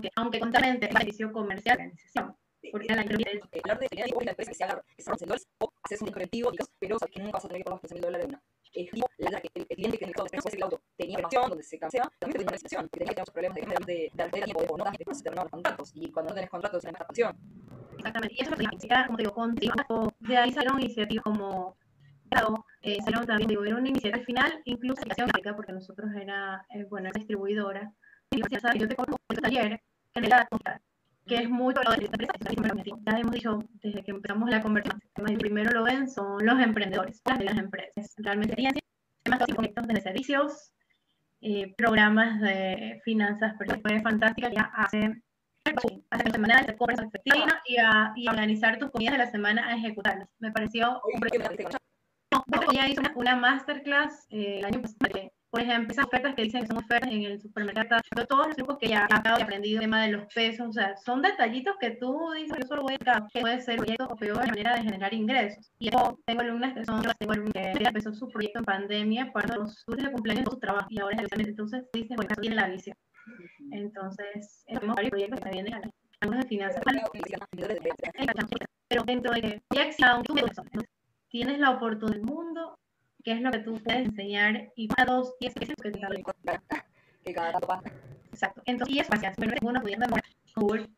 que 0.00 0.10
aunque 0.16 0.40
contamente 0.40 0.86
es 0.86 0.94
beneficio 0.94 1.32
comercial 1.32 1.78
de 1.78 1.84
la 1.84 1.90
organización. 1.90 2.36
Porque 2.70 2.94
la 2.94 3.02
el 3.02 3.70
arte 3.70 3.88
de 3.90 4.24
la 4.24 4.30
empresa 4.30 4.50
que 4.50 4.54
se 4.54 4.64
haga 4.64 4.82
que 4.96 5.02
son 5.02 5.16
dólares 5.18 5.46
o 5.58 5.72
haces 5.82 6.02
un 6.02 6.12
colectivo 6.12 6.52
pero 6.78 6.98
que 6.98 7.20
nunca 7.20 7.32
vas 7.32 7.44
a 7.44 7.48
tener 7.48 7.62
que 7.62 7.64
pagar 7.64 7.80
15 7.80 8.00
dólares 8.00 8.26
de 8.26 8.34
una. 8.34 8.42
La 9.18 9.40
que 9.40 9.50
el 9.54 9.66
cliente 9.66 9.98
que 9.98 10.04
en 10.04 10.10
el 10.10 10.30
de 10.30 10.56
el 10.56 10.62
auto 10.62 10.80
tenía 10.96 11.18
información 11.18 11.48
donde 11.48 11.64
se 11.64 11.78
canseaba, 11.78 12.10
también 12.18 12.38
tenía 12.38 12.48
una 12.48 12.52
recesión, 12.52 12.88
que 12.88 12.98
tenía 12.98 13.12
muchos 13.12 13.30
problemas 13.30 13.56
de 13.56 13.62
de 13.86 14.10
de 14.14 14.30
tiempo 14.30 14.60
de 14.60 14.66
y 14.94 14.98
después 14.98 15.18
se 15.18 15.24
terminaban 15.24 15.46
los 15.46 15.50
contratos 15.50 15.92
y 15.94 16.10
cuando 16.10 16.30
no 16.30 16.34
tenés 16.34 16.50
contratos 16.50 16.84
es 16.84 16.90
una 16.90 16.98
expansión. 16.98 17.36
Exactamente, 17.96 18.34
y 18.38 18.42
eso 18.42 18.54
es 18.54 19.06
como 19.06 19.18
digo, 19.18 19.34
contigo. 19.34 19.74
De 20.20 20.36
ahí 20.36 20.52
salieron 20.52 20.80
iniciativas 20.80 21.24
como 21.24 21.76
eh, 22.82 22.96
salieron 23.02 23.26
también, 23.26 23.48
digo, 23.48 23.64
era 23.64 23.76
una 23.76 23.88
iniciativa 23.88 24.18
al 24.18 24.24
final, 24.24 24.62
incluso 24.64 25.02
porque 25.56 25.72
nosotros 25.72 26.10
era, 26.14 26.64
eh, 26.70 26.84
bueno, 26.84 27.08
era 27.08 27.18
distribuidora. 27.18 27.92
Y 28.30 28.40
yo 28.40 28.88
te 28.88 28.94
conozco 28.94 29.16
un 29.28 29.36
taller 29.36 29.82
en 30.14 30.24
el 30.24 30.32
que 31.30 31.36
es 31.36 31.48
mucho 31.48 31.80
lo 31.84 31.92
de 31.92 32.06
esta 32.06 32.16
empresa, 32.20 32.96
ya 33.06 33.18
hemos 33.18 33.32
dicho 33.32 33.62
desde 33.74 34.02
que 34.02 34.10
empezamos 34.10 34.50
la 34.50 34.60
conversación, 34.60 35.00
el 35.28 35.38
primero 35.38 35.70
lo 35.70 35.84
ven 35.84 36.10
son 36.10 36.44
los 36.44 36.58
emprendedores, 36.58 37.22
las 37.24 37.38
de 37.38 37.44
las 37.44 37.56
empresas. 37.56 38.14
Realmente 38.16 38.56
temas 39.22 39.86
de 39.86 40.00
servicios, 40.00 40.72
eh, 41.40 41.72
programas 41.76 42.40
de 42.40 43.00
finanzas, 43.04 43.54
pero 43.60 43.80
fue 43.80 44.00
fantástica, 44.00 44.50
ya 44.50 44.72
hace 44.74 45.22
hacer 46.10 46.32
semanal, 46.32 46.66
te 46.66 46.76
compras 46.76 46.98
efectivas 46.98 47.54
y, 47.64 47.76
a, 47.76 48.12
y 48.16 48.26
organizar 48.26 48.78
tus 48.78 48.90
comidas 48.90 49.12
de 49.12 49.18
la 49.18 49.30
semana 49.30 49.68
a 49.68 49.76
ejecutarlas. 49.76 50.28
Me 50.40 50.50
pareció 50.50 51.00
no, 52.32 52.72
ya 52.72 52.88
hice 52.88 52.98
una, 52.98 53.12
una 53.14 53.36
masterclass 53.36 54.26
eh, 54.30 54.58
el 54.58 54.64
año 54.64 54.82
pasado. 54.82 55.30
Por 55.50 55.62
ejemplo, 55.62 55.92
esas 55.92 56.06
ofertas 56.06 56.34
que 56.36 56.42
dicen 56.42 56.60
que 56.60 56.68
son 56.68 56.76
ofertas 56.76 57.10
en 57.10 57.22
el 57.22 57.40
supermercado, 57.40 58.00
todos 58.28 58.46
los 58.46 58.56
trucos 58.56 58.78
que 58.78 58.88
ya 58.88 59.08
de 59.08 59.42
aprender, 59.42 59.72
el 59.72 59.80
tema 59.80 60.02
de 60.02 60.12
los 60.12 60.32
pesos, 60.32 60.68
o 60.68 60.72
sea, 60.72 60.96
son 60.96 61.22
detallitos 61.22 61.74
que 61.80 61.90
tú 61.90 62.30
dices, 62.36 62.56
yo 62.60 62.68
solo 62.68 62.82
voy 62.82 62.96
a 63.04 63.26
que 63.32 63.40
puede 63.40 63.60
ser 63.60 63.78
proyecto 63.78 64.06
o 64.06 64.16
peor 64.16 64.46
manera 64.46 64.76
de 64.76 64.82
generar 64.82 65.12
ingresos. 65.12 65.72
Y 65.80 65.90
yo 65.90 66.18
tengo 66.24 66.42
alumnas 66.42 66.74
que 66.74 66.84
son, 66.84 67.02
tengo 67.18 67.32
alumnas 67.32 67.52
que 67.52 67.84
empezó 67.84 68.12
su 68.12 68.28
proyecto 68.28 68.60
en 68.60 68.64
pandemia 68.64 69.32
cuando 69.32 69.64
de 69.64 70.12
cumpleaños 70.12 70.44
de 70.44 70.50
su 70.52 70.58
trabajo 70.60 70.86
y 70.88 71.00
ahora 71.00 71.16
es 71.20 71.48
entonces 71.48 71.84
dice, 71.92 72.14
bueno, 72.14 72.30
tiene 72.40 72.54
la 72.54 72.68
visión. 72.68 72.96
Entonces, 73.72 74.62
tenemos 74.66 74.94
varios 74.94 75.10
proyectos 75.10 75.40
que 75.40 75.50
vienen 75.50 75.74
algunos 76.20 76.44
de 76.44 76.48
finanzas, 76.48 76.82
pero 78.88 79.04
dentro 79.04 79.32
de 79.32 79.40
que 79.40 79.62
ya 79.74 79.82
existe 79.82 80.06
un 80.14 80.84
tienes 81.28 81.58
la 81.58 81.70
oportunidad 81.70 82.16
del 82.16 82.26
mundo, 82.26 82.78
qué 83.22 83.32
es 83.32 83.40
lo 83.40 83.50
que 83.50 83.58
tú 83.60 83.74
puedes 83.82 84.06
enseñar 84.08 84.72
y 84.76 84.88
para 84.88 85.12
dos, 85.12 85.34
diez 85.40 85.54
veces 85.54 85.74
que 85.82 85.92
que 87.24 87.34
cada 87.34 87.52
tanto 87.52 87.66
pasa. 87.66 87.90
Exacto. 88.32 88.62
Entonces, 88.64 88.96
y 88.96 88.98
es 89.00 89.06
fácil, 89.06 89.30
pero 89.36 89.56
uno 89.62 89.80
pudiendo 89.80 90.06
demorar 90.06 90.24
Google 90.56 90.88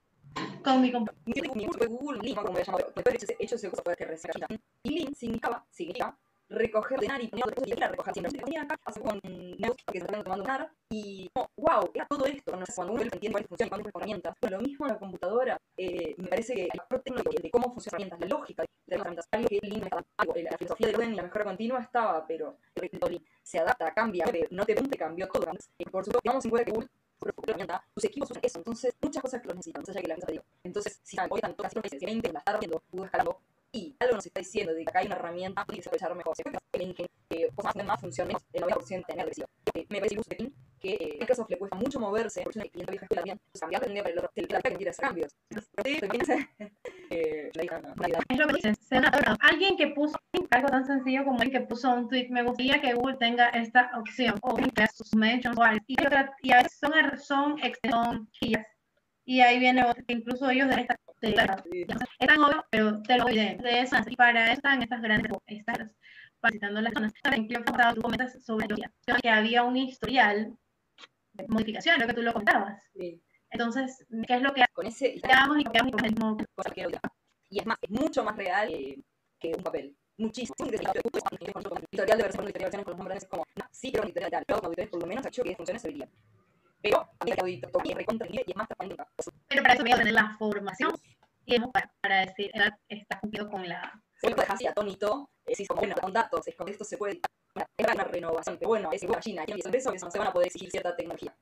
con 0.62 0.80
mi 0.80 0.92
computadora. 0.92 1.88
Google, 1.88 2.20
Link, 2.22 2.36
como 2.36 2.52
me 2.52 2.62
llamo, 2.64 2.78
después 2.78 3.04
de 3.04 3.36
hecho, 3.40 3.56
ese 3.56 3.70
cosa 3.70 3.82
puede 3.82 3.96
que 3.96 4.04
reciba. 4.06 4.46
Y 4.84 4.90
Link 4.90 5.14
significaba, 5.14 5.66
significa 5.70 6.16
recoger, 6.48 6.98
ordenar 6.98 7.22
y 7.22 7.28
poner 7.28 7.46
otras 7.46 7.56
cosas 7.56 7.68
y 7.68 7.90
recoger 7.90 8.14
siempre. 8.14 8.40
Tenía 8.42 8.62
acá, 8.62 8.78
hace 8.84 9.00
con 9.00 9.20
negocio 9.24 9.84
que 9.92 9.98
se 9.98 10.04
están 10.04 10.22
tomando 10.22 10.44
un 10.44 10.68
y 10.90 11.30
wow, 11.34 11.90
era 11.94 12.06
todo 12.06 12.26
esto, 12.26 12.54
no 12.56 12.66
sé, 12.66 12.72
cuando 12.74 12.92
uno 12.92 13.02
entiende 13.02 13.32
cuáles 13.32 13.48
funcionan 13.48 13.68
y 13.68 13.70
cuáles 13.70 13.94
herramientas. 13.94 14.34
Bueno, 14.40 14.56
lo 14.58 14.62
mismo 14.62 14.86
en 14.86 14.92
la 14.92 14.98
computadora, 14.98 15.60
eh, 15.84 16.14
me 16.16 16.28
parece 16.28 16.54
que 16.54 16.68
la 16.74 16.86
parte 16.86 17.12
de 17.12 17.50
cómo 17.50 17.72
funcionan 17.72 18.02
herramientas, 18.02 18.20
la 18.20 18.26
lógica 18.26 18.62
de 18.62 18.68
las 18.86 19.00
herramientas, 19.00 19.28
algo 19.32 19.48
que 19.48 19.58
Link 19.62 19.86
algo, 20.16 20.34
la 20.36 20.58
filosofía 20.58 20.88
orden 20.88 21.12
y 21.12 21.16
la 21.16 21.22
mejora 21.24 21.44
continua 21.44 21.80
estaba, 21.80 22.26
pero 22.26 22.58
el 22.74 23.22
se 23.42 23.58
adapta, 23.58 23.92
cambia, 23.92 24.24
no 24.50 24.64
te 24.64 24.74
pregunte, 24.74 24.96
cambió 24.96 25.28
todo. 25.28 25.46
Y 25.78 25.84
por 25.86 26.04
supuesto, 26.04 26.28
vamos 26.28 26.44
en 26.44 26.50
cuenta 26.50 26.64
que 26.66 26.72
Google 26.72 26.88
tus 27.94 28.04
equipos 28.04 28.30
usan 28.30 28.42
eso, 28.42 28.58
entonces 28.58 28.94
muchas 29.00 29.22
cosas 29.22 29.40
que 29.40 29.48
lo 29.48 29.54
necesitan, 29.54 29.80
entonces 29.80 29.94
ya 29.94 30.02
que 30.02 30.08
la 30.08 30.14
empresa 30.14 30.42
entonces 30.64 31.00
si 31.02 31.16
hoy 31.18 31.26
están 31.36 31.54
todas 31.54 31.74
las 31.74 31.84
meses, 31.84 32.00
20, 32.00 32.32
la 32.32 32.38
estar 32.40 32.58
viendo, 32.58 32.82
escalando, 33.04 33.40
y 33.72 33.96
algo 34.00 34.16
nos 34.16 34.26
está 34.26 34.40
diciendo 34.40 34.74
de 34.74 34.84
que 34.84 34.90
acá 34.90 34.98
hay 35.00 35.06
una 35.06 35.16
herramienta 35.16 35.64
que 35.64 35.76
se 35.76 35.88
puede 35.88 35.96
desarrollar 35.96 36.18
mejor. 36.18 36.34
Que 36.36 37.10
eh, 37.30 37.84
más 37.84 38.00
funciones, 38.00 38.36
el 38.52 38.62
90% 38.64 39.06
tener 39.06 39.20
agresivo. 39.20 39.48
Eh, 39.74 39.86
me 39.88 39.98
parece 39.98 40.16
que 40.16 40.52
que 40.82 40.94
eh, 40.94 41.16
Microsoft 41.20 41.50
le 41.50 41.58
cuesta 41.58 41.76
mucho 41.76 42.00
moverse, 42.00 42.42
por 42.42 42.52
eso 42.52 42.62
el 42.62 42.70
cliente 42.70 42.90
vieja 42.90 43.04
escuela 43.04 43.22
bien, 43.22 43.40
pues 43.50 43.60
cambiar 43.60 43.82
tendría 43.82 44.02
para 44.02 44.14
el 44.34 44.62
que 44.62 44.76
quiere 44.76 44.90
hacer 44.90 45.04
cambios. 45.04 45.34
Eh, 47.14 47.50
es 47.52 48.38
lo 48.38 48.46
que 48.46 48.54
dices, 48.54 48.78
alguien 49.40 49.76
que 49.76 49.88
puso 49.88 50.16
algo 50.50 50.68
tan 50.68 50.86
sencillo 50.86 51.24
como 51.24 51.42
el 51.42 51.50
que 51.50 51.60
puso 51.60 51.90
un 51.90 52.08
tweet, 52.08 52.28
me 52.30 52.42
gustaría 52.42 52.80
que 52.80 52.94
Google 52.94 53.18
tenga 53.18 53.50
esta 53.50 53.90
opción, 53.98 54.34
o 54.40 54.56
sus 54.94 55.14
mentions, 55.14 55.58
y, 55.86 55.96
y 56.42 56.52
a 56.52 56.62
veces 56.62 56.78
son, 56.78 56.92
son, 57.18 57.56
son 57.90 58.28
y 59.24 59.40
ahí 59.40 59.58
viene 59.58 59.84
incluso 60.08 60.48
ellos 60.48 60.68
de 60.68 60.80
esta 60.80 60.96
es 61.22 62.26
tan 62.26 62.42
obvio, 62.42 62.64
pero 62.70 63.02
te 63.02 63.16
lo 63.16 63.26
diré. 63.26 63.56
De 63.62 63.80
esas, 63.80 64.10
y 64.10 64.16
para 64.16 64.44
eso 64.44 64.54
están 64.54 64.82
estas 64.82 65.00
grandes, 65.00 65.32
estas, 65.46 65.94
visitando 66.42 66.80
las 66.80 66.92
zonas. 66.92 67.12
También 67.22 67.64
contar, 67.64 67.94
tú 67.94 68.02
comentas 68.02 68.44
sobre 68.44 68.66
que 69.22 69.28
había 69.28 69.62
un 69.62 69.76
historial 69.76 70.46
de 70.46 70.56
modificación, 71.48 72.00
lo 72.00 72.06
que 72.06 72.14
tú 72.14 72.22
lo 72.22 72.32
contabas. 72.32 72.82
Sí. 72.94 73.22
Entonces, 73.50 74.06
¿qué 74.26 74.34
es 74.34 74.42
lo 74.42 74.52
que 74.54 74.64
con 74.72 74.86
ese 74.86 75.14
y 75.14 75.20
quedamos 75.20 75.58
y 75.60 75.64
con 75.64 76.04
el 76.04 76.12
mismo 76.12 76.38
y 77.52 77.58
es 77.58 77.66
más, 77.66 77.76
es 77.82 77.90
mucho 77.90 78.24
más 78.24 78.34
real 78.34 78.68
que, 79.38 79.54
un 79.54 79.62
papel. 79.62 79.94
Muchísimo. 80.16 80.54
Historial 80.58 80.94
de 80.94 81.02
versiones, 82.24 82.48
historial 82.48 82.70
de 82.70 82.84
con 82.84 82.92
los 82.92 82.98
nombres 82.98 83.26
como, 83.26 83.44
sí, 83.70 83.90
pero 83.90 84.04
un 84.04 84.08
historial 84.08 84.30
de 84.30 84.44
tal, 84.46 84.64
auditores 84.64 84.88
por 84.90 85.00
lo 85.00 85.06
menos 85.06 85.26
hecho 85.26 85.42
que 85.42 85.54
funcione 85.54 85.78
serviría. 85.78 86.08
Pero 86.80 87.00
a 87.00 87.24
mí 87.24 87.30
el 87.30 87.40
auditoría 87.40 87.94
recontra 87.94 88.26
y 88.30 88.38
es 88.38 88.56
más 88.56 88.68
transparente. 88.68 89.04
Pero 89.48 89.62
para 89.62 89.74
eso 89.74 89.82
voy 89.82 89.92
a 89.92 89.96
tener 89.96 90.14
la 90.14 90.34
formación 90.38 90.94
y 91.44 91.60
para, 91.60 91.92
para 92.00 92.20
decir, 92.20 92.50
está 92.88 93.20
cumplido 93.20 93.50
con 93.50 93.68
la... 93.68 94.01
Se 94.22 94.30
lo 94.30 94.36
dejas 94.36 94.54
así 94.54 94.66
atónito, 94.68 95.28
es 95.44 95.66
como, 95.66 95.80
bueno, 95.80 95.96
con 96.00 96.12
datos, 96.12 96.46
es 96.46 96.54
como 96.54 96.70
esto 96.70 96.84
se 96.84 96.96
puede 96.96 97.20
es 97.76 97.86
una 97.92 98.04
renovación, 98.04 98.56
pero 98.56 98.68
bueno, 98.68 98.90
es 98.92 99.02
igual 99.02 99.18
a 99.18 99.20
China, 99.20 99.44
y 99.46 99.76
eso 99.76 99.92
no 99.92 100.10
se 100.10 100.18
van 100.18 100.28
a 100.28 100.32
poder 100.32 100.46
exigir 100.46 100.70
cierta 100.70 100.94
tecnología. 100.94 101.36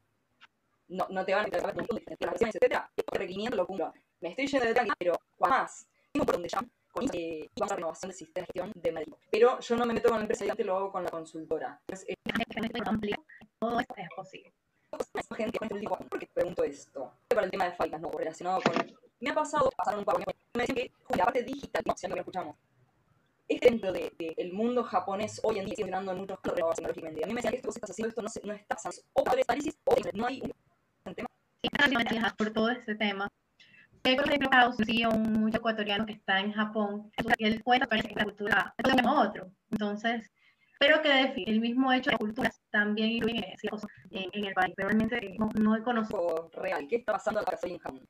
No, 0.89 1.07
no 1.11 1.25
te 1.25 1.35
van 1.35 1.43
a 1.43 1.45
entregar 1.45 1.77
las 1.77 1.87
versiones, 1.87 2.51
etcétera, 2.55 2.91
el 2.97 3.19
requerimiento 3.19 3.57
lo 3.57 3.67
cumplo. 3.67 3.93
me 4.21 4.31
estoy 4.31 4.47
yendo 4.47 4.67
de 4.67 4.75
tranqui, 4.75 4.93
pero 4.99 5.21
más, 5.39 5.87
tengo 6.11 6.25
por 6.25 6.35
donde 6.37 6.49
ya 6.49 6.65
con 6.91 7.05
eh, 7.13 7.49
y 7.55 7.61
vamos 7.61 7.73
a 7.73 7.77
renovación 7.77 8.09
del 8.09 8.19
sistema 8.19 8.47
de 8.47 8.47
gestión 8.47 8.83
de 8.83 8.93
médico. 8.93 9.19
Pero 9.31 9.61
yo 9.61 9.77
no 9.77 9.87
me 9.87 9.95
meto 9.95 10.09
con 10.09 10.19
la 10.19 10.23
empresa, 10.23 10.45
lo 10.59 10.77
hago 10.77 10.91
con 10.91 11.05
la 11.05 11.11
consultora. 11.11 11.81
Entonces, 11.87 12.09
eh, 12.09 12.15
todo 13.61 13.79
esto 13.79 13.95
es 13.97 14.09
posible. 14.17 14.53
Gente, 15.37 15.59
¿por 15.59 16.19
qué 16.19 16.27
pregunto 16.35 16.65
esto? 16.65 17.13
Para 17.29 17.45
el 17.45 17.51
tema 17.51 17.67
de 17.67 17.73
faltas, 17.73 18.01
no, 18.01 18.11
relacionado 18.11 18.61
con... 18.63 18.75
Me 19.21 19.31
ha 19.31 19.35
pasado, 19.35 19.71
pasaron 19.77 20.01
un 20.01 20.05
par 20.05 20.17
de 20.17 20.25
me 20.55 20.63
dicen 20.63 20.75
que 20.75 20.93
la 21.17 21.25
parte 21.25 21.45
digital, 21.45 21.83
no, 21.87 21.97
si 21.97 22.09
lo 22.09 22.15
que 22.15 22.21
escuchamos, 22.21 22.57
es 23.51 23.61
dentro 23.61 23.93
del 23.93 24.13
de, 24.17 24.35
el 24.37 24.53
mundo 24.53 24.85
japonés 24.85 25.41
hoy 25.43 25.59
en 25.59 25.67
día, 25.67 25.75
funcionando 25.75 26.13
en 26.13 26.19
muchos 26.19 26.39
casos 26.41 26.75
tecnológicamente. 26.75 27.25
A 27.25 27.27
mí 27.27 27.35
me 27.35 27.39
decían 27.39 27.53
que 27.53 27.57
esto 27.57 27.69
que 27.69 27.79
estás 27.79 27.91
haciendo, 27.91 28.09
esto 28.09 28.23
no, 28.23 28.29
se, 28.29 28.47
no 28.47 28.53
está 28.53 28.77
o 29.13 29.25
para 29.25 29.43
análisis 29.49 29.77
o 29.85 29.97
no 30.15 30.27
hay 30.27 30.41
un 31.05 31.15
tema. 31.15 31.29
Sí, 31.63 31.69
por 32.39 32.53
todo 32.53 32.71
este 32.71 32.95
tema. 32.95 33.29
He 34.05 34.17
conocido 34.17 35.11
un 35.11 35.33
mucho 35.33 35.59
ecuatoriano 35.59 36.07
que 36.07 36.13
está 36.13 36.41
en 36.41 36.53
Japón 36.53 37.11
y 37.37 37.45
él 37.45 37.63
cuenta 37.63 37.87
que 37.89 38.15
la 38.15 38.25
cultura 38.25 38.75
es 38.79 39.07
otro. 39.07 39.51
Entonces, 39.71 40.31
pero 40.79 41.03
que 41.03 41.35
el 41.47 41.61
mismo 41.61 41.93
hecho 41.93 42.11
de 42.11 42.17
culturas 42.17 42.63
también 42.71 43.11
influye 43.11 43.55
en, 44.11 44.31
en, 44.33 44.45
el 44.47 44.55
país, 44.55 44.73
pero 44.75 44.89
realmente 44.89 45.37
no, 45.39 45.51
no 45.55 45.77
he 45.77 45.83
conocido. 45.83 46.51
Real, 46.55 46.87
¿qué 46.89 46.97
está 46.97 47.13
pasando 47.13 47.41
acá 47.41 47.59
en 47.63 47.79
Japón? 47.79 48.09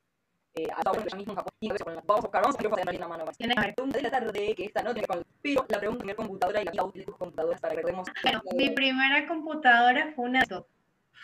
Eh, 0.55 0.67
a 0.75 0.83
ya 0.83 1.17
mismo 1.17 1.33
en 1.33 1.37
Japón, 1.37 1.53
y 1.61 1.71
a 1.71 1.73
veces 1.73 1.87
vamos 1.87 2.03
a 2.09 2.21
buscar, 2.21 2.43
vamos 2.43 2.57
a 2.59 2.85
ver 2.85 2.95
en 2.95 3.01
la 3.01 3.09
mano. 3.09 3.25
Tiene 3.39 3.55
que 3.55 3.73
pregunta 3.73 3.99
de 3.99 4.03
la 4.03 4.11
tarde, 4.11 4.55
que 4.57 4.65
esta 4.65 4.83
no 4.83 4.93
tiene 4.93 5.07
con 5.07 5.25
pero 5.43 5.65
la 5.69 5.79
pregunta 5.79 6.05
de 6.05 6.15
computadora 6.17 6.63
y 6.63 6.65
la 6.65 6.85
útil 6.85 7.03
de 7.03 7.07
tus 7.07 7.17
computadoras 7.17 7.61
para 7.61 7.71
que 7.71 7.77
recordemos. 7.77 8.09
Bueno, 8.23 8.43
mi 8.57 8.71
primera 8.71 9.29
computadora 9.29 10.13
fue 10.15 10.25
una 10.25 10.41
laptop. 10.41 10.67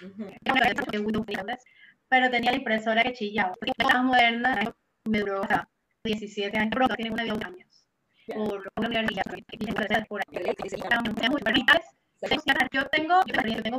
Uh 0.00 0.06
-huh. 0.06 1.58
pero 2.08 2.30
tenía 2.30 2.52
la 2.52 2.58
impresora 2.58 3.02
que 3.02 3.14
chillaba. 3.14 3.54
La 3.78 3.88
más 3.88 4.04
moderna 4.04 4.74
me 5.04 5.18
duró 5.18 5.40
o 5.40 5.46
sea, 5.46 5.68
17 6.04 6.56
años, 6.56 6.72
pero 6.72 6.88
tiene 6.94 7.10
una 7.10 7.24
de 7.24 7.32
8 7.32 7.46
años. 7.48 7.86
Por 8.26 8.72
una 8.76 8.88
universidad, 8.88 9.24
por 10.08 10.22
yo 12.72 12.86
tengo, 12.88 13.20
yo 13.26 13.62
tengo 13.62 13.78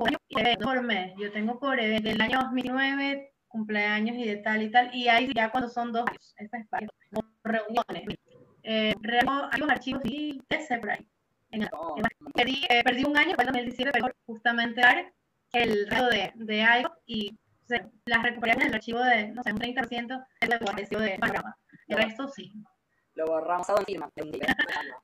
por 0.62 0.82
mes, 0.84 1.14
yo 1.18 1.32
tengo 1.32 1.60
por 1.60 1.80
el 1.80 2.22
año 2.22 2.40
2009 2.40 3.34
cumpleaños 3.48 4.18
y 4.18 4.26
de 4.26 4.38
tal 4.38 4.62
y 4.62 4.72
tal, 4.72 4.94
y 4.94 5.08
ahí 5.08 5.32
ya 5.34 5.52
cuando 5.52 5.70
son 5.70 5.92
dos 5.92 6.06
años, 6.08 6.36
esa 6.38 6.58
es 6.58 6.68
para 6.68 6.88
reuniones. 7.44 8.18
Eh, 8.64 8.94
hay 9.04 9.62
unos 9.62 9.72
archivos 9.72 10.02
y 10.06 10.42
ese 10.50 10.78
por 10.80 10.92
ahí. 10.92 11.08
perdí, 12.34 12.66
eh, 12.70 12.84
perdí, 12.84 13.06
un 13.06 13.18
año, 13.18 13.36
fue 13.36 13.44
el 13.46 13.52
2017, 13.52 13.92
pero 13.94 14.14
justamente 14.26 14.82
el 15.54 15.88
resto 15.90 16.10
de, 16.10 16.32
de 16.36 16.64
algo 16.64 16.94
y 17.06 17.38
las 18.06 18.24
recuperé 18.24 18.54
en 18.54 18.62
el 18.64 18.76
archivo 18.76 19.00
de, 19.00 19.30
no 19.30 19.44
sé, 19.44 19.52
un 19.52 19.60
30% 19.60 20.26
es 20.40 20.50
el 20.50 20.54
archivo 20.54 21.02
de 21.02 21.18
Panamá. 21.20 21.58
El 21.88 21.98
resto 21.98 22.28
sí. 22.28 22.54
Lo 23.16 23.26
borramos 23.26 23.70
a 23.70 23.78
firma. 23.84 24.10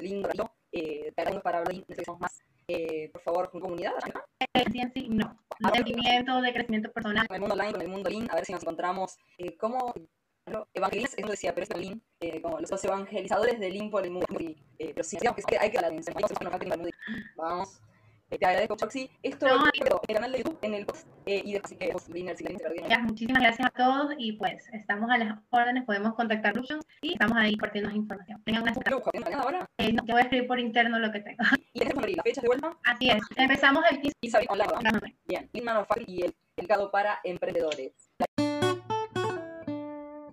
lindo, 0.00 0.28
eh, 0.72 1.12
para 1.42 1.58
hablar 1.58 1.84
más, 2.18 2.42
eh, 2.68 3.08
por 3.10 3.22
favor, 3.22 3.50
con 3.50 3.60
comunidad. 3.60 3.94
Eh, 4.54 4.64
sí, 4.70 4.82
sí, 4.94 5.08
no. 5.08 5.38
De 5.58 5.70
crecimiento, 5.70 6.40
de 6.40 6.52
crecimiento 6.52 6.92
personal. 6.92 7.26
Con 7.26 7.34
el 7.34 7.40
mundo 7.40 7.54
online, 7.54 7.72
con 7.72 7.82
el 7.82 7.88
mundo 7.88 8.10
lean, 8.10 8.30
a 8.30 8.34
ver 8.34 8.44
si 8.44 8.52
nos 8.52 8.62
encontramos. 8.62 9.16
Eh, 9.38 9.56
¿Cómo 9.56 9.94
evangelizas? 10.74 11.18
Eso 11.18 11.28
decía, 11.28 11.54
pero 11.54 11.66
es 11.68 11.76
lean, 11.76 12.02
eh, 12.20 12.40
como 12.42 12.60
los 12.60 12.84
evangelizadores 12.84 13.58
de 13.58 13.70
lean 13.70 13.90
por 13.90 14.04
el 14.04 14.10
mundo. 14.10 14.26
Y, 14.38 14.62
eh, 14.78 14.92
pero 14.94 15.02
sí, 15.02 15.16
digamos 15.18 15.44
que 15.44 15.58
hay 15.58 15.70
que 15.70 15.78
hablar 15.78 15.92
de 15.92 16.92
Vamos. 17.36 17.80
Eh, 18.30 18.38
te 18.38 18.44
agradezco, 18.44 18.76
Choxy. 18.76 19.10
Esto 19.22 19.46
no, 19.48 19.64
en 19.72 19.86
el 19.86 20.14
canal 20.14 20.32
de 20.32 20.38
YouTube, 20.38 20.58
en 20.60 20.74
el 20.74 20.84
post, 20.84 21.06
eh, 21.24 21.40
y 21.44 21.52
después, 21.54 21.74
que 21.78 21.94
si 21.98 22.42
la 22.42 22.98
Muchísimas 22.98 23.42
gracias 23.42 23.68
a 23.68 23.70
todos 23.70 24.14
y 24.18 24.32
pues 24.32 24.68
estamos 24.74 25.10
a 25.10 25.16
las 25.16 25.38
órdenes, 25.48 25.84
podemos 25.84 26.14
contactar 26.14 26.54
y 27.00 27.12
estamos 27.14 27.38
ahí 27.38 27.52
compartiendo 27.52 27.90
información. 27.90 28.42
Tengan 28.44 28.62
una 28.64 28.74
¿Tengo 28.74 29.02
ahora? 29.34 29.70
Eh, 29.78 29.92
no, 29.94 30.04
te 30.04 30.12
voy 30.12 30.20
a 30.20 30.24
escribir 30.24 30.46
por 30.46 30.60
interno 30.60 30.98
lo 30.98 31.10
que 31.10 31.20
tengo. 31.20 31.38
¿Y 31.72 31.78
tenemos 31.78 32.04
la 32.10 32.22
fecha 32.22 32.40
de 32.42 32.48
vuelta? 32.48 32.76
Así 32.84 33.08
es. 33.08 33.22
Empezamos 33.36 33.82
el 33.90 34.00
15. 34.00 34.14
Y 34.22 34.46
online. 34.48 35.16
Bien, 35.26 35.48
Inman 35.54 35.86
y 36.06 36.24
el, 36.24 36.34
el 36.56 36.66
para 36.90 37.20
emprendedores. 37.24 38.07